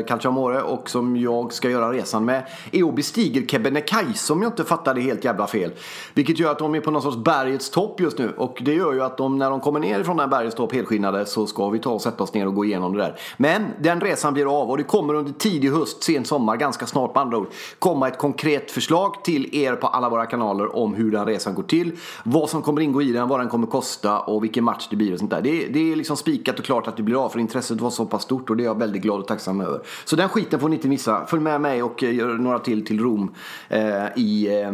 Calciamore 0.05 0.61
och 0.61 0.89
som 0.89 1.17
jag 1.17 1.53
ska 1.53 1.69
göra 1.69 1.91
resan 1.91 2.25
med 2.25 2.43
är 2.71 2.85
och 2.85 2.93
bestiger 2.93 3.47
Kebnekaise 3.47 4.33
om 4.33 4.41
jag 4.41 4.51
inte 4.51 4.63
fattade 4.63 5.01
helt 5.01 5.23
jävla 5.23 5.47
fel. 5.47 5.71
Vilket 6.13 6.39
gör 6.39 6.51
att 6.51 6.59
de 6.59 6.75
är 6.75 6.79
på 6.79 6.91
någon 6.91 7.01
sorts 7.01 7.17
bergets 7.17 7.69
topp 7.69 7.99
just 7.99 8.17
nu. 8.17 8.33
Och 8.37 8.61
det 8.65 8.73
gör 8.73 8.93
ju 8.93 9.01
att 9.01 9.17
de, 9.17 9.37
när 9.37 9.49
de 9.49 9.59
kommer 9.59 9.79
ner 9.79 9.99
ifrån 9.99 10.17
den 10.17 10.29
här 10.29 10.37
bergets 10.37 10.55
topp 10.55 10.73
helskinnade 10.73 11.25
så 11.25 11.47
ska 11.47 11.69
vi 11.69 11.79
ta 11.79 11.91
och 11.91 12.01
sätta 12.01 12.23
oss 12.23 12.33
ner 12.33 12.47
och 12.47 12.55
gå 12.55 12.65
igenom 12.65 12.93
det 12.93 12.99
där. 13.03 13.19
Men 13.37 13.65
den 13.79 14.01
resan 14.01 14.33
blir 14.33 14.61
av 14.61 14.69
och 14.69 14.77
det 14.77 14.83
kommer 14.83 15.13
under 15.13 15.33
tidig 15.33 15.71
höst, 15.71 16.03
sen 16.03 16.25
sommar, 16.25 16.57
ganska 16.57 16.85
snart 16.85 17.13
på 17.13 17.19
andra 17.19 17.37
ord, 17.37 17.47
komma 17.79 18.07
ett 18.07 18.17
konkret 18.17 18.71
förslag 18.71 19.12
förslag 19.13 19.23
till 19.23 19.55
er 19.55 19.75
på 19.75 19.87
alla 19.87 20.09
våra 20.09 20.25
kanaler 20.25 20.75
om 20.75 20.93
hur 20.93 21.11
den 21.11 21.25
resan 21.25 21.55
går 21.55 21.63
till. 21.63 21.91
Vad 22.23 22.49
som 22.49 22.61
kommer 22.61 22.81
ingå 22.81 23.01
i 23.01 23.11
den, 23.11 23.27
vad 23.27 23.39
den 23.39 23.49
kommer 23.49 23.67
kosta 23.67 24.19
och 24.19 24.43
vilken 24.43 24.63
match 24.63 24.87
det 24.89 24.95
blir 24.95 25.13
och 25.13 25.19
sånt 25.19 25.31
där. 25.31 25.41
Det, 25.41 25.67
det 25.67 25.91
är 25.91 25.95
liksom 25.95 26.17
spikat 26.17 26.59
och 26.59 26.65
klart 26.65 26.87
att 26.87 26.97
det 26.97 27.03
blir 27.03 27.25
av 27.25 27.29
för 27.29 27.39
intresset 27.39 27.81
var 27.81 27.89
så 27.89 28.05
pass 28.05 28.23
stort 28.23 28.49
och 28.49 28.57
det 28.57 28.63
är 28.63 28.65
jag 28.65 28.79
väldigt 28.79 29.01
glad 29.01 29.19
och 29.19 29.27
tacksam 29.27 29.61
över. 29.61 29.81
Så 30.05 30.15
den 30.15 30.29
skiten 30.29 30.59
får 30.59 30.69
ni 30.69 30.75
inte 30.75 30.87
missa. 30.87 31.25
Följ 31.25 31.41
med 31.41 31.61
mig 31.61 31.83
och 31.83 32.03
eh, 32.03 32.15
gör 32.15 32.37
några 32.37 32.59
till 32.59 32.85
till 32.85 32.99
Rom 32.99 33.31
eh, 33.69 33.81
i, 34.15 34.47
eh, 34.47 34.71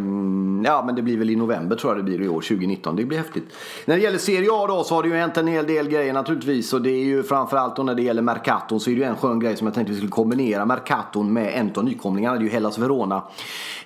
ja 0.64 0.82
men 0.86 0.94
det 0.94 1.02
blir 1.02 1.18
väl 1.18 1.30
i 1.30 1.36
november 1.36 1.76
tror 1.76 1.92
jag 1.92 1.98
det 1.98 2.02
blir 2.02 2.22
i 2.22 2.28
år, 2.28 2.40
2019. 2.40 2.96
Det 2.96 3.04
blir 3.04 3.18
häftigt. 3.18 3.44
När 3.84 3.96
det 3.96 4.02
gäller 4.02 4.18
Serie 4.18 4.48
A 4.52 4.66
då 4.66 4.84
så 4.84 4.94
har 4.94 5.02
det 5.02 5.08
ju 5.08 5.14
hänt 5.14 5.36
en 5.36 5.46
hel 5.46 5.66
del 5.66 5.88
grejer 5.88 6.12
naturligtvis 6.12 6.72
och 6.72 6.82
det 6.82 6.90
är 6.90 7.04
ju 7.04 7.22
framförallt 7.22 7.76
då 7.76 7.82
när 7.82 7.94
det 7.94 8.02
gäller 8.02 8.22
Mercaton 8.22 8.80
så 8.80 8.90
är 8.90 8.94
det 8.94 9.00
ju 9.00 9.06
en 9.06 9.16
skön 9.16 9.40
grej 9.40 9.56
som 9.56 9.66
jag 9.66 9.74
tänkte 9.74 9.92
vi 9.92 9.96
skulle 9.96 10.10
kombinera 10.10 10.66
Mercaton 10.66 11.32
med 11.32 11.52
en 11.54 11.72
av 11.76 11.84
nykomlingarna. 11.84 12.36
Det 12.36 12.42
är 12.42 12.44
ju 12.44 12.50
Hellas 12.50 12.78
Verona. 12.78 13.22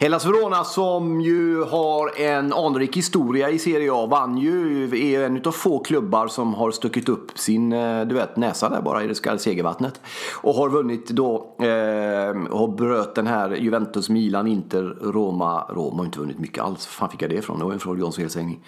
Hellas 0.01 0.27
Verona 0.27 0.44
Verona 0.45 0.65
som 0.65 1.21
ju 1.21 1.63
har 1.63 2.21
en 2.21 2.53
anrik 2.53 2.97
historia 2.97 3.51
i 3.51 3.59
Serie 3.59 3.93
A 3.93 4.07
vann 4.07 4.39
ju, 4.39 4.85
är 5.15 5.25
en 5.25 5.43
av 5.45 5.53
få 5.53 5.79
klubbar 5.79 6.29
som 6.29 6.55
har 6.55 6.71
stuckit 6.71 7.09
upp 7.09 7.39
sin 7.39 7.73
eh, 7.73 8.05
du 8.05 8.15
vet, 8.15 8.37
näsa 8.37 8.69
där 8.69 8.83
bara 8.83 9.05
i 9.05 9.07
det 9.07 9.15
så 9.15 9.39
segervattnet. 9.39 10.01
Och 10.43 10.55
har 10.55 10.69
vunnit 10.69 11.09
då, 11.09 11.57
eh, 11.59 12.53
och 12.53 12.73
bröt 12.73 13.15
den 13.15 13.27
här 13.27 13.51
Juventus, 13.55 14.09
Milan, 14.09 14.47
Inter, 14.47 14.83
Roma. 15.01 15.65
Roma 15.69 15.97
har 15.97 16.05
inte 16.05 16.19
vunnit 16.19 16.39
mycket 16.39 16.65
alls. 16.65 16.87
Var 16.87 16.93
fan 16.93 17.11
fick 17.11 17.23
jag 17.23 17.31
det 17.31 17.37
ifrån? 17.37 17.59
Det 17.59 17.65
var 17.65 17.73
en 17.73 17.81
fråga 17.81 18.01
Johns 18.01 18.17
felsägning. 18.17 18.61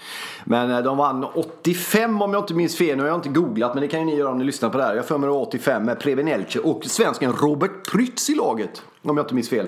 Men 0.45 0.71
eh, 0.71 0.83
de 0.83 0.97
vann 0.97 1.25
85 1.25 2.23
om 2.23 2.33
jag 2.33 2.43
inte 2.43 2.55
minns 2.55 2.77
fel. 2.77 2.97
Nu 2.97 3.03
har 3.03 3.09
jag 3.09 3.19
inte 3.19 3.29
googlat 3.29 3.75
men 3.75 3.81
det 3.81 3.89
kan 3.89 4.01
ju 4.01 4.07
ni 4.07 4.17
göra 4.17 4.31
om 4.31 4.39
ni 4.39 4.45
lyssnar 4.45 4.71
på 4.71 4.79
det 4.79 4.85
här. 4.85 4.95
Jag 4.95 5.07
för 5.07 5.19
mig 5.19 5.31
85 5.31 5.85
med 5.85 6.01
Prevenelce 6.01 6.59
och 6.59 6.85
svensken 6.85 7.33
Robert 7.33 7.91
Prytz 7.93 8.31
i 8.31 8.35
laget. 8.35 8.83
Om 9.03 9.17
jag 9.17 9.25
inte 9.25 9.35
minns 9.35 9.49
fel. 9.49 9.67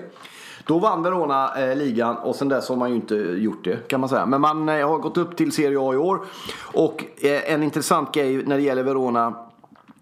Då 0.69 0.79
vann 0.79 1.03
Verona 1.03 1.51
eh, 1.57 1.77
ligan 1.77 2.17
och 2.17 2.37
sen 2.37 2.49
dess 2.49 2.69
har 2.69 2.77
man 2.77 2.91
ju 2.91 2.97
inte 2.97 3.15
gjort 3.15 3.65
det 3.65 3.89
kan 3.89 4.01
man 4.01 4.09
säga. 4.09 4.27
Men 4.27 4.41
man 4.41 4.69
eh, 4.69 4.89
har 4.89 4.99
gått 4.99 5.17
upp 5.17 5.37
till 5.37 5.53
Serie 5.53 5.79
A 5.81 5.95
i 5.95 5.97
år. 5.97 6.21
Och 6.73 7.05
eh, 7.23 7.53
en 7.53 7.63
intressant 7.63 8.15
grej 8.15 8.45
när 8.47 8.57
det 8.57 8.63
gäller 8.63 8.83
Verona 8.83 9.35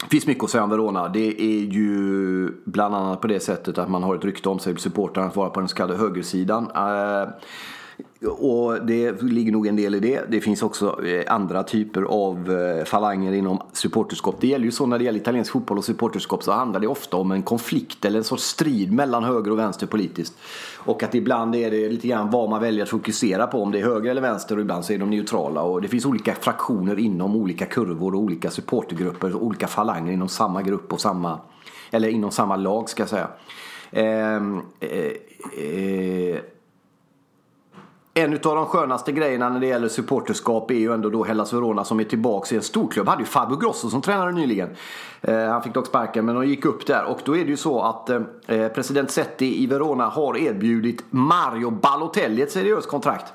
det 0.02 0.10
finns 0.10 0.26
mycket 0.26 0.44
att 0.44 0.50
säga 0.50 0.64
om 0.64 0.70
Verona. 0.70 1.08
Det 1.08 1.42
är 1.42 1.60
ju 1.60 2.50
bland 2.64 2.94
annat 2.94 3.20
på 3.20 3.26
det 3.26 3.40
sättet 3.40 3.78
att 3.78 3.90
man 3.90 4.02
har 4.02 4.14
ett 4.14 4.24
rykte 4.24 4.48
om 4.48 4.58
sig, 4.58 4.78
supportrarna, 4.78 5.26
att 5.26 5.36
vara 5.36 5.50
på 5.50 5.60
den 5.60 5.68
så 5.68 5.76
kallade 5.76 5.98
högersidan. 5.98 6.70
Eh, 6.74 7.28
och 8.26 8.86
det 8.86 9.22
ligger 9.22 9.52
nog 9.52 9.66
en 9.66 9.76
del 9.76 9.94
i 9.94 10.00
det. 10.00 10.20
Det 10.28 10.40
finns 10.40 10.62
också 10.62 11.06
eh, 11.06 11.34
andra 11.34 11.62
typer 11.62 12.02
av 12.02 12.52
eh, 12.52 12.84
falanger 12.84 13.32
inom 13.32 13.62
supporterskap. 13.72 14.36
Det 14.40 14.46
gäller 14.46 14.64
ju 14.64 14.70
så 14.70 14.86
när 14.86 14.98
det 14.98 15.04
gäller 15.04 15.18
italiensk 15.18 15.52
fotboll 15.52 15.78
och 15.78 15.84
supporterskap 15.84 16.42
så 16.42 16.52
handlar 16.52 16.80
det 16.80 16.86
ofta 16.86 17.16
om 17.16 17.32
en 17.32 17.42
konflikt 17.42 18.04
eller 18.04 18.18
en 18.18 18.24
sorts 18.24 18.42
strid 18.42 18.92
mellan 18.92 19.24
höger 19.24 19.50
och 19.50 19.58
vänster 19.58 19.86
politiskt. 19.86 20.34
Och 20.76 21.02
att 21.02 21.14
ibland 21.14 21.54
är 21.54 21.70
det 21.70 21.88
lite 21.88 22.08
grann 22.08 22.30
vad 22.30 22.50
man 22.50 22.60
väljer 22.60 22.82
att 22.82 22.88
fokusera 22.90 23.46
på. 23.46 23.62
Om 23.62 23.72
det 23.72 23.80
är 23.80 23.84
höger 23.84 24.10
eller 24.10 24.22
vänster 24.22 24.56
och 24.56 24.60
ibland 24.60 24.84
så 24.84 24.92
är 24.92 24.98
de 24.98 25.10
neutrala. 25.10 25.62
Och 25.62 25.82
det 25.82 25.88
finns 25.88 26.06
olika 26.06 26.34
fraktioner 26.34 26.98
inom 26.98 27.36
olika 27.36 27.66
kurvor 27.66 28.14
och 28.14 28.20
olika 28.20 28.50
supportergrupper 28.50 29.36
och 29.36 29.42
olika 29.42 29.66
falanger 29.66 30.12
inom 30.12 30.28
samma 30.28 30.62
grupp 30.62 30.92
och 30.92 31.00
samma, 31.00 31.38
eller 31.90 32.08
inom 32.08 32.30
samma 32.30 32.56
lag 32.56 32.88
ska 32.88 33.02
jag 33.02 33.10
säga. 33.10 33.28
Ehm, 33.90 34.60
eh, 34.80 34.90
eh, 34.90 35.12
eh, 35.58 36.05
en 38.18 38.32
av 38.32 38.38
de 38.40 38.66
skönaste 38.66 39.12
grejerna 39.12 39.48
när 39.48 39.60
det 39.60 39.66
gäller 39.66 39.88
supporterskap 39.88 40.70
är 40.70 40.74
ju 40.74 40.92
ändå 40.92 41.10
då 41.10 41.24
Hellas 41.24 41.52
Verona 41.52 41.84
som 41.84 42.00
är 42.00 42.04
tillbaka 42.04 42.54
i 42.54 42.56
en 42.56 42.62
storklubb. 42.62 43.08
Hade 43.08 43.22
ju 43.22 43.26
Fabio 43.26 43.56
Grosso 43.56 43.90
som 43.90 44.02
tränare 44.02 44.32
nyligen. 44.32 44.68
Eh, 45.20 45.38
han 45.38 45.62
fick 45.62 45.74
dock 45.74 45.86
sparken 45.86 46.24
men 46.24 46.34
de 46.34 46.46
gick 46.46 46.64
upp 46.64 46.86
där 46.86 47.04
och 47.04 47.20
då 47.24 47.36
är 47.36 47.44
det 47.44 47.50
ju 47.50 47.56
så 47.56 47.82
att 47.82 48.10
eh, 48.10 48.68
president 48.74 49.10
Setti 49.10 49.62
i 49.62 49.66
Verona 49.66 50.08
har 50.08 50.36
erbjudit 50.36 51.04
Mario 51.10 51.70
Balotelli 51.70 52.42
ett 52.42 52.52
seriöst 52.52 52.88
kontrakt. 52.88 53.32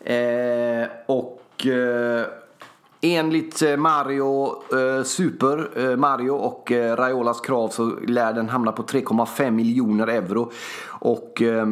Eh, 0.00 0.88
och 1.06 1.66
eh, 1.66 2.26
Enligt 3.02 3.62
eh, 3.62 3.76
Mario 3.76 4.62
eh, 4.72 5.04
Super, 5.04 5.70
eh, 5.76 5.96
Mario 5.96 6.30
och 6.30 6.72
eh, 6.72 6.96
Raiolas 6.96 7.40
krav 7.40 7.68
så 7.68 7.92
lär 8.06 8.32
den 8.32 8.48
hamna 8.48 8.72
på 8.72 8.82
3,5 8.82 9.50
miljoner 9.50 10.06
euro. 10.06 10.52
Och 10.88 11.42
eh, 11.42 11.66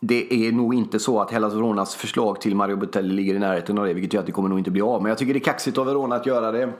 det 0.00 0.48
är 0.48 0.52
nog 0.52 0.74
inte 0.74 0.98
så 0.98 1.20
att 1.20 1.30
Hellas 1.30 1.54
Veronas 1.54 1.94
förslag 1.94 2.40
till 2.40 2.56
Mario 2.56 2.76
Botelli 2.76 3.14
ligger 3.14 3.34
i 3.34 3.38
närheten 3.38 3.78
av 3.78 3.86
det, 3.86 3.94
vilket 3.94 4.12
gör 4.12 4.20
att 4.20 4.26
det 4.26 4.32
kommer 4.32 4.48
nog 4.48 4.58
inte 4.58 4.70
bli 4.70 4.82
av. 4.82 5.02
Men 5.02 5.08
jag 5.08 5.18
tycker 5.18 5.34
det 5.34 5.38
är 5.38 5.44
kaxigt 5.44 5.78
av 5.78 5.86
Verona 5.86 6.16
att 6.16 6.26
göra 6.26 6.52
det. 6.52 6.72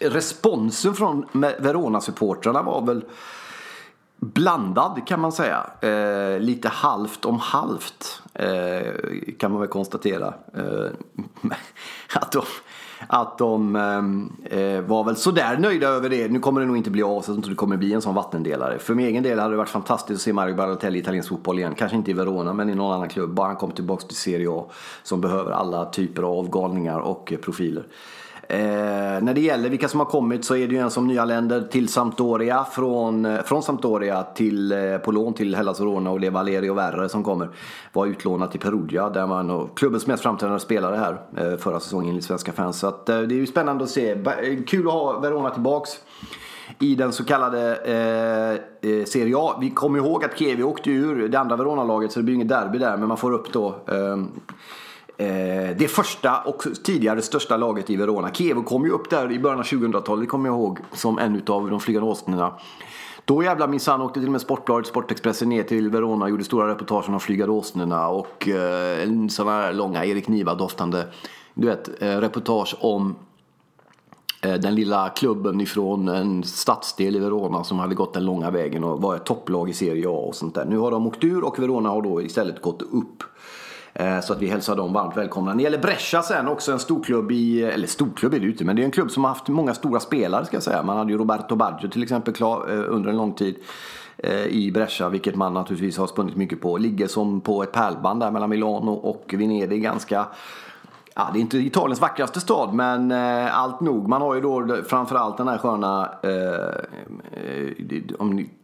Responsen 0.00 0.94
från 0.94 1.26
Verona-supportrarna 1.58 2.62
var 2.62 2.86
väl 2.86 3.04
blandad 4.20 5.02
kan 5.06 5.20
man 5.20 5.32
säga. 5.32 5.66
Eh, 5.80 6.40
lite 6.40 6.68
halvt 6.68 7.24
om 7.24 7.38
halvt 7.38 8.22
eh, 8.34 8.92
kan 9.38 9.52
man 9.52 9.60
väl 9.60 9.68
konstatera. 9.68 10.34
Eh, 10.54 10.90
att 12.14 12.32
de 12.32 12.42
att 13.08 13.38
de 13.38 13.76
eh, 13.76 14.58
eh, 14.58 14.80
var 14.80 15.04
väl 15.04 15.16
sådär 15.16 15.58
nöjda 15.58 15.88
över 15.88 16.08
det. 16.08 16.28
Nu 16.28 16.38
kommer 16.38 16.60
det 16.60 16.66
nog 16.66 16.76
inte 16.76 16.90
bli 16.90 17.02
av, 17.02 17.20
så 17.20 17.32
jag 17.32 17.42
tror 17.42 17.50
det 17.50 17.56
kommer 17.56 17.76
bli 17.76 17.92
en 17.92 18.02
sån 18.02 18.14
vattendelare. 18.14 18.78
För 18.78 18.94
min 18.94 19.06
egen 19.06 19.22
del 19.22 19.38
hade 19.38 19.52
det 19.52 19.56
varit 19.56 19.68
fantastiskt 19.68 20.16
att 20.16 20.22
se 20.22 20.32
Mario 20.32 20.54
Balotelli 20.54 20.98
i 20.98 21.00
italiensk 21.00 21.28
fotboll 21.28 21.58
igen. 21.58 21.74
Kanske 21.74 21.96
inte 21.96 22.10
i 22.10 22.14
Verona, 22.14 22.52
men 22.52 22.70
i 22.70 22.74
någon 22.74 22.92
annan 22.92 23.08
klubb. 23.08 23.30
Bara 23.30 23.46
han 23.46 23.56
kommer 23.56 23.74
tillbaka 23.74 24.06
till 24.06 24.16
Serie 24.16 24.50
A. 24.50 24.66
Som 25.02 25.20
behöver 25.20 25.52
alla 25.52 25.84
typer 25.84 26.22
av 26.22 26.50
galningar 26.50 26.98
och 26.98 27.32
eh, 27.32 27.38
profiler. 27.38 27.86
Eh, 28.50 29.22
när 29.22 29.34
det 29.34 29.40
gäller 29.40 29.70
vilka 29.70 29.88
som 29.88 30.00
har 30.00 30.06
kommit 30.06 30.44
så 30.44 30.56
är 30.56 30.68
det 30.68 30.74
ju 30.74 30.80
en 30.80 30.90
som 30.90 31.06
nyanländer 31.06 31.60
till 31.60 31.88
Sampdoria. 31.88 32.64
Från, 32.64 33.24
eh, 33.24 33.42
från 33.42 33.62
Sampdoria 33.62 34.22
till, 34.22 34.72
eh, 34.72 34.98
på 34.98 35.12
lån 35.12 35.34
till 35.34 35.54
Hellas 35.54 35.80
Verona 35.80 36.10
och 36.10 36.20
det 36.20 36.26
är 36.26 36.30
Valerio 36.30 36.74
Verre 36.74 37.08
som 37.08 37.24
kommer. 37.24 37.48
Var 37.92 38.06
utlånad 38.06 38.50
till 38.50 38.60
Perugia 38.60 39.08
där 39.08 39.26
man 39.26 39.48
var 39.48 39.68
klubbens 39.76 40.06
mest 40.06 40.22
framträdande 40.22 40.60
spelare 40.60 40.96
här 40.96 41.20
eh, 41.36 41.58
förra 41.58 41.80
säsongen 41.80 42.08
enligt 42.08 42.24
svenska 42.24 42.52
fans. 42.52 42.78
Så 42.78 42.86
att, 42.86 43.08
eh, 43.08 43.20
det 43.20 43.34
är 43.34 43.36
ju 43.36 43.46
spännande 43.46 43.84
att 43.84 43.90
se. 43.90 44.10
Eh, 44.10 44.62
kul 44.66 44.86
att 44.86 44.92
ha 44.92 45.20
Verona 45.20 45.50
tillbaks 45.50 45.90
i 46.78 46.94
den 46.94 47.12
så 47.12 47.24
kallade 47.24 47.76
eh, 47.76 48.90
eh 48.90 49.04
Serie 49.04 49.34
A. 49.38 49.58
Vi 49.60 49.70
kommer 49.70 49.98
ihåg 49.98 50.24
att 50.24 50.38
Kevi 50.38 50.62
åkte 50.62 50.90
ur 50.90 51.28
det 51.28 51.40
andra 51.40 51.56
Verona-laget 51.56 52.12
så 52.12 52.18
det 52.18 52.24
blir 52.24 52.34
inget 52.34 52.48
derby 52.48 52.78
där 52.78 52.96
men 52.96 53.08
man 53.08 53.16
får 53.16 53.32
upp 53.32 53.52
då 53.52 53.76
Eh, 53.86 54.16
Eh, 55.20 55.76
det 55.76 55.90
första 55.90 56.40
och 56.40 56.64
tidigare 56.84 57.22
största 57.22 57.56
laget 57.56 57.90
i 57.90 57.96
Verona. 57.96 58.34
Kevo 58.34 58.62
kom 58.62 58.84
ju 58.84 58.90
upp 58.90 59.10
där 59.10 59.32
i 59.32 59.38
början 59.38 59.58
av 59.58 59.64
2000-talet, 59.64 60.28
kommer 60.28 60.48
jag 60.48 60.56
ihåg, 60.56 60.78
som 60.92 61.18
en 61.18 61.42
av 61.46 61.70
de 61.70 61.80
flygande 61.80 62.10
åsnorna. 62.10 62.52
Då 63.24 63.42
jävlar 63.42 63.68
minsann 63.68 64.02
åkte 64.02 64.20
till 64.20 64.28
och 64.28 64.32
med 64.32 64.40
Sportbladet, 64.40 64.86
Sportexpressen 64.86 65.48
ner 65.48 65.62
till 65.62 65.90
Verona 65.90 66.24
och 66.24 66.30
gjorde 66.30 66.44
stora 66.44 66.68
reportage 66.68 67.06
om 67.06 67.12
de 67.12 67.20
flygande 67.20 67.52
åsnorna 67.52 68.08
och 68.08 68.48
eh, 68.48 69.08
sådana 69.28 69.50
här 69.50 69.72
långa 69.72 70.04
Erik 70.04 70.28
Niva-doftande 70.28 71.06
du 71.54 71.66
vet, 71.66 72.02
eh, 72.02 72.16
reportage 72.16 72.76
om 72.80 73.14
eh, 74.42 74.54
den 74.54 74.74
lilla 74.74 75.08
klubben 75.08 75.60
ifrån 75.60 76.08
en 76.08 76.44
stadsdel 76.44 77.16
i 77.16 77.18
Verona 77.18 77.64
som 77.64 77.78
hade 77.78 77.94
gått 77.94 78.14
den 78.14 78.24
långa 78.24 78.50
vägen 78.50 78.84
och 78.84 79.02
var 79.02 79.16
ett 79.16 79.24
topplag 79.24 79.70
i 79.70 79.72
Serie 79.72 80.08
A 80.08 80.26
och 80.28 80.34
sånt 80.34 80.54
där. 80.54 80.64
Nu 80.64 80.78
har 80.78 80.90
de 80.90 81.06
åkt 81.06 81.24
ur 81.24 81.44
och 81.44 81.58
Verona 81.58 81.88
har 81.88 82.02
då 82.02 82.22
istället 82.22 82.62
gått 82.62 82.82
upp. 82.82 83.22
Eh, 83.94 84.20
så 84.20 84.32
att 84.32 84.42
vi 84.42 84.46
hälsar 84.46 84.76
dem 84.76 84.92
varmt 84.92 85.16
välkomna. 85.16 85.50
När 85.50 85.56
det 85.56 85.62
gäller 85.62 85.78
Brescia 85.78 86.22
sen, 86.22 86.48
också 86.48 86.72
en 86.72 86.78
storklubb 86.78 87.32
i, 87.32 87.62
eller 87.62 87.86
storklubb 87.86 88.34
är 88.34 88.38
det 88.38 88.44
ju 88.44 88.50
inte, 88.50 88.64
men 88.64 88.76
det 88.76 88.82
är 88.82 88.84
en 88.84 88.90
klubb 88.90 89.10
som 89.10 89.24
har 89.24 89.28
haft 89.28 89.48
många 89.48 89.74
stora 89.74 90.00
spelare 90.00 90.46
ska 90.46 90.56
jag 90.56 90.62
säga. 90.62 90.82
Man 90.82 90.96
hade 90.96 91.12
ju 91.12 91.18
Roberto 91.18 91.56
Baggio 91.56 91.88
till 91.88 92.02
exempel 92.02 92.34
klar, 92.34 92.66
eh, 92.70 92.94
under 92.94 93.10
en 93.10 93.16
lång 93.16 93.32
tid 93.32 93.56
eh, 94.18 94.44
i 94.44 94.72
Brescia, 94.72 95.08
vilket 95.08 95.36
man 95.36 95.54
naturligtvis 95.54 95.98
har 95.98 96.06
spunnit 96.06 96.36
mycket 96.36 96.60
på. 96.60 96.78
Ligger 96.78 97.06
som 97.06 97.40
på 97.40 97.62
ett 97.62 97.72
pärlband 97.72 98.20
där 98.20 98.30
mellan 98.30 98.50
Milano 98.50 98.90
och 98.90 99.34
Venedig 99.36 99.82
ganska 99.82 100.26
Ja, 101.14 101.30
det 101.32 101.38
är 101.38 101.40
inte 101.40 101.58
Italiens 101.58 102.00
vackraste 102.00 102.40
stad, 102.40 102.74
men 102.74 103.10
eh, 103.10 103.58
allt 103.58 103.80
nog. 103.80 104.08
Man 104.08 104.22
har 104.22 104.34
ju 104.34 104.40
då 104.40 104.76
framförallt 104.88 105.36
den 105.36 105.48
här 105.48 105.58
sköna, 105.58 106.10
eh, 106.22 106.84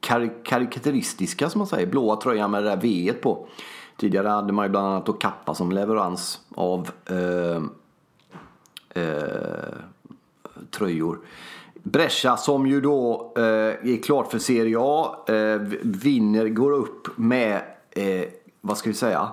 kar 0.01 0.45
karikateristiska 0.45 1.51
som 1.51 1.59
man 1.59 1.67
säger, 1.67 1.87
blåa 1.87 2.17
tröjan 2.17 2.51
med 2.51 2.63
det 2.63 2.69
där 2.69 2.77
V 2.77 3.13
på. 3.23 3.47
Tidigare 3.97 4.29
hade 4.29 4.53
man 4.53 4.65
ju 4.65 4.71
bland 4.71 4.87
annat 4.87 5.07
då 5.07 5.13
Kappa 5.13 5.55
som 5.55 5.73
leverans 5.73 6.41
av 6.55 6.91
eh, 7.07 7.63
eh, 9.03 9.79
tröjor. 10.71 11.19
Brescia 11.83 12.37
som 12.37 12.67
ju 12.67 12.81
då 12.81 13.33
eh, 13.37 13.43
är 13.43 14.03
klart 14.03 14.31
för 14.31 14.39
Serie 14.39 14.77
A, 14.81 15.25
eh, 15.29 15.61
vinner, 15.83 16.49
går 16.49 16.73
upp 16.73 17.19
med, 17.19 17.63
eh, 17.91 18.25
vad 18.61 18.79
ska 18.79 18.91
vi 18.91 18.95
säga? 18.95 19.29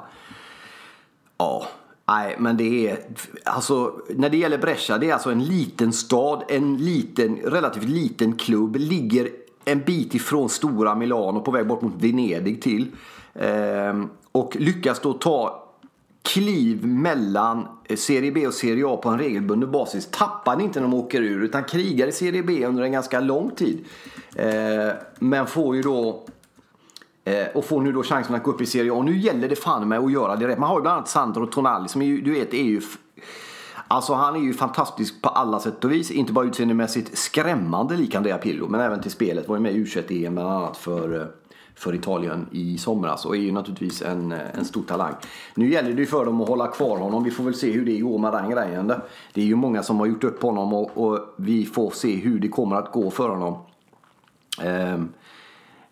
Ja, 1.38 1.68
nej 2.08 2.36
men 2.40 2.58
det 2.58 2.90
är, 2.90 3.00
alltså 3.44 4.00
när 4.10 4.30
det 4.30 4.38
gäller 4.38 4.58
Brescia, 4.58 4.98
det 4.98 5.10
är 5.10 5.14
alltså 5.14 5.32
en 5.32 5.44
liten 5.44 5.94
stad, 5.94 6.44
en 6.48 6.78
liten, 6.78 7.36
relativt 7.36 7.84
liten 7.84 8.36
klubb, 8.36 8.76
ligger 8.76 9.30
en 9.66 9.80
bit 9.80 10.16
ifrån 10.16 10.50
stora 10.50 10.96
Milano 10.96 11.42
på 11.42 11.52
väg 11.52 11.68
bort 11.68 11.82
mot 11.82 11.94
Venedig 12.04 12.62
till. 12.62 12.92
Eh, 13.34 14.04
och 14.32 14.56
lyckas 14.56 15.00
då 15.00 15.14
ta 15.14 15.64
kliv 16.24 16.88
mellan 16.88 17.68
eh, 17.86 17.98
Serie 17.98 18.32
B 18.32 18.48
och 18.48 18.54
Serie 18.54 18.88
A 18.88 18.98
på 18.98 19.10
en 19.10 19.20
regelbunden 19.20 19.72
basis. 19.72 20.08
Tappar 20.12 20.62
inte 20.62 20.80
när 20.80 20.88
de 20.88 20.94
åker 20.94 21.22
ur 21.22 21.44
utan 21.44 21.64
krigar 21.64 22.08
i 22.08 22.12
Serie 22.12 22.44
B 22.44 22.66
under 22.66 22.84
en 22.84 22.92
ganska 22.92 23.20
lång 23.20 23.52
tid. 23.52 23.86
Eh, 24.36 24.94
men 25.20 25.48
får 25.48 25.76
ju 25.76 25.82
då 25.82 26.24
eh, 27.24 27.48
och 27.54 27.66
får 27.66 27.82
nu 27.82 27.92
då 27.92 28.04
chansen 28.04 28.36
att 28.36 28.44
gå 28.44 28.52
upp 28.52 28.62
i 28.62 28.66
Serie 28.66 28.92
A. 28.92 28.96
Och 28.96 29.06
nu 29.06 29.18
gäller 29.18 29.50
det 29.50 29.56
fan 29.56 29.88
med 29.88 30.00
att 30.00 30.12
göra 30.12 30.36
det 30.36 30.48
rätt. 30.48 30.60
Man 30.60 30.70
har 30.70 30.78
ju 30.78 30.82
bland 30.82 30.98
annat 30.98 31.10
Sandro 31.10 31.46
Tonali 31.46 31.88
som 31.88 32.02
ju, 32.02 32.22
du 32.22 32.32
vet 32.32 32.54
är 32.54 32.64
ju 32.64 32.82
Alltså 33.94 34.14
han 34.14 34.36
är 34.36 34.40
ju 34.40 34.54
fantastisk 34.54 35.22
på 35.22 35.30
alla 35.30 35.60
sätt 35.60 35.84
och 35.84 35.92
vis. 35.92 36.12
Inte 36.12 36.34
bara 36.34 36.46
utseendemässigt 36.46 37.18
skrämmande 37.18 37.96
lik 37.96 38.16
Andrea 38.16 38.38
Pirlo 38.38 38.68
men 38.68 38.82
även 38.82 39.02
till 39.02 39.12
spelet. 39.12 39.48
Var 39.48 39.56
ju 39.56 39.62
med 39.62 39.74
i 39.76 39.84
U21-EM 39.84 40.36
bland 40.36 40.50
annat 40.50 40.78
för 40.78 41.22
eh, 41.22 41.26
för 41.76 41.96
Italien 41.96 42.48
i 42.52 42.78
somras 42.78 43.26
och 43.26 43.36
är 43.36 43.40
ju 43.40 43.52
naturligtvis 43.52 44.02
en, 44.02 44.32
eh, 44.32 44.40
en 44.54 44.66
stor 44.66 44.84
talang. 44.84 45.14
Nu 45.56 45.72
gäller 45.72 45.94
det 45.94 46.00
ju 46.00 46.06
för 46.06 46.26
dem 46.26 46.42
att 46.42 46.48
hålla 46.48 46.68
kvar 46.68 46.98
honom. 46.98 47.24
Vi 47.24 47.32
får 47.32 47.44
väl 47.44 47.54
se 47.54 47.72
hur 47.72 47.86
det 47.86 48.00
går 48.00 48.20
med 48.20 48.34
den 48.34 48.50
grejen. 48.50 48.94
Det 49.34 49.42
är 49.42 49.46
ju 49.46 49.56
många 49.56 49.84
som 49.84 50.00
har 50.00 50.06
gjort 50.06 50.24
upp 50.24 50.42
honom 50.42 50.74
och, 50.74 50.98
och 50.98 51.20
vi 51.38 51.66
får 51.66 51.92
se 51.92 52.16
hur 52.16 52.40
det 52.40 52.48
kommer 52.48 52.76
att 52.76 52.92
gå 52.92 53.12
för 53.12 53.30
honom. 53.30 53.58
Um, 54.64 55.14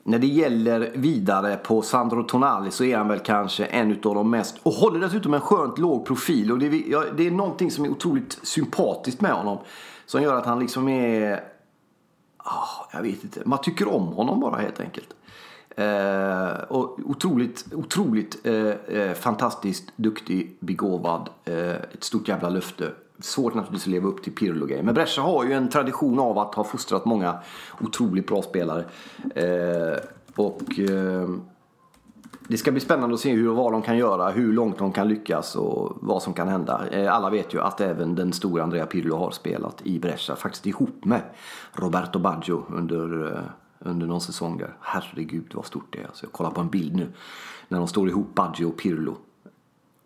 när 0.04 0.20
det 0.20 0.28
gäller 0.28 0.92
vidare 0.96 1.58
på 1.58 1.82
Sandro 1.82 2.24
Tonali 2.24 2.72
så 2.72 2.84
är 2.84 2.98
han 2.98 3.08
väl 3.08 3.20
kanske 3.20 3.66
en 3.66 3.92
av 3.92 4.16
de 4.16 4.30
mest 4.30 4.58
och 4.64 4.74
håller 4.74 5.00
dessutom 5.00 5.34
en 5.34 5.42
skönt 5.42 5.78
låg 5.78 6.06
profil 6.06 6.52
och 6.52 6.60
det 6.60 6.66
är, 6.66 6.92
ja, 6.92 7.04
det 7.18 7.28
är 7.28 7.32
någonting 7.32 7.72
som 7.72 7.86
är 7.86 7.90
otroligt 7.90 8.40
sympatiskt 8.44 9.22
med 9.22 9.32
honom. 9.32 9.58
Som 10.06 10.22
gör 10.24 10.36
att 10.36 10.46
han 10.46 10.60
liksom 10.60 10.90
är... 10.90 11.44
Oh, 12.40 12.88
jag 12.94 13.02
vet 13.02 13.24
inte. 13.24 13.42
Man 13.46 13.62
tycker 13.62 13.96
om 13.96 14.08
honom 14.08 14.40
bara 14.40 14.56
helt 14.56 14.80
enkelt. 14.80 15.10
Eh, 15.76 16.64
och 16.70 17.00
otroligt, 17.06 17.66
otroligt 17.74 18.46
eh, 18.46 18.56
eh 18.98 19.14
fantastiskt 19.14 19.94
duktig, 19.96 20.58
begåvad. 20.60 21.30
Eh, 21.46 21.70
ett 21.70 22.04
stort 22.04 22.28
jävla 22.28 22.50
löfte. 22.50 22.92
Svårt 23.22 23.54
naturligtvis 23.54 23.84
att 23.84 23.92
leva 23.92 24.08
upp 24.08 24.24
till 24.24 24.36
Pirlo 24.36 24.84
Men 24.84 24.94
Brescia 24.94 25.24
har 25.24 25.44
ju 25.44 25.54
en 25.54 25.70
tradition 25.70 26.20
av 26.20 26.38
att 26.40 26.56
ha 26.56 26.64
fostrat 26.64 27.06
många 27.06 27.40
otroligt 27.80 28.28
bra 28.28 28.42
spelare. 28.42 28.86
Eh, 29.36 29.98
och 30.36 30.80
eh, 30.80 31.30
det 32.48 32.58
ska 32.58 32.72
bli 32.72 32.82
spännande 32.82 33.14
att 33.14 33.22
se 33.22 33.32
hur 33.32 33.50
och 33.50 33.56
vad 33.56 33.72
de 33.72 33.82
kan 33.82 33.98
göra, 33.98 34.30
hur 34.30 34.54
långt 34.54 34.78
de 34.78 34.92
kan 34.92 35.08
lyckas 35.08 35.56
och 35.56 35.98
vad 36.02 36.24
som 36.24 36.34
kan 36.34 36.48
hända. 36.48 36.88
Eh, 36.92 37.14
alla 37.14 37.30
vet 37.30 37.54
ju 37.54 37.62
att 37.62 37.82
även 37.82 38.16
den 38.16 38.34
stora 38.34 38.64
Andrea 38.64 38.86
Pirlo 38.86 39.16
har 39.16 39.32
spelat 39.32 39.82
i 39.84 40.00
Brescia, 40.00 40.36
faktiskt 40.36 40.66
ihop 40.66 41.06
med 41.06 41.22
Roberto 41.74 42.20
Baggio 42.20 42.64
under 42.70 43.34
eh, 43.34 43.44
under 43.84 44.08
någon 44.08 44.22
säsong 44.22 44.58
där. 44.58 44.76
Herregud 44.80 45.52
vad 45.54 45.66
stort 45.66 45.88
det 45.90 46.00
är. 46.00 46.06
Alltså, 46.06 46.26
jag 46.26 46.32
kollar 46.32 46.52
på 46.52 46.62
en 46.62 46.70
bild 46.70 46.96
nu 46.96 47.14
när 47.68 47.78
de 47.78 47.88
står 47.88 48.10
ihop, 48.10 48.36
Baggio 48.36 48.66
och 48.66 48.78
Pirlo. 48.78 49.18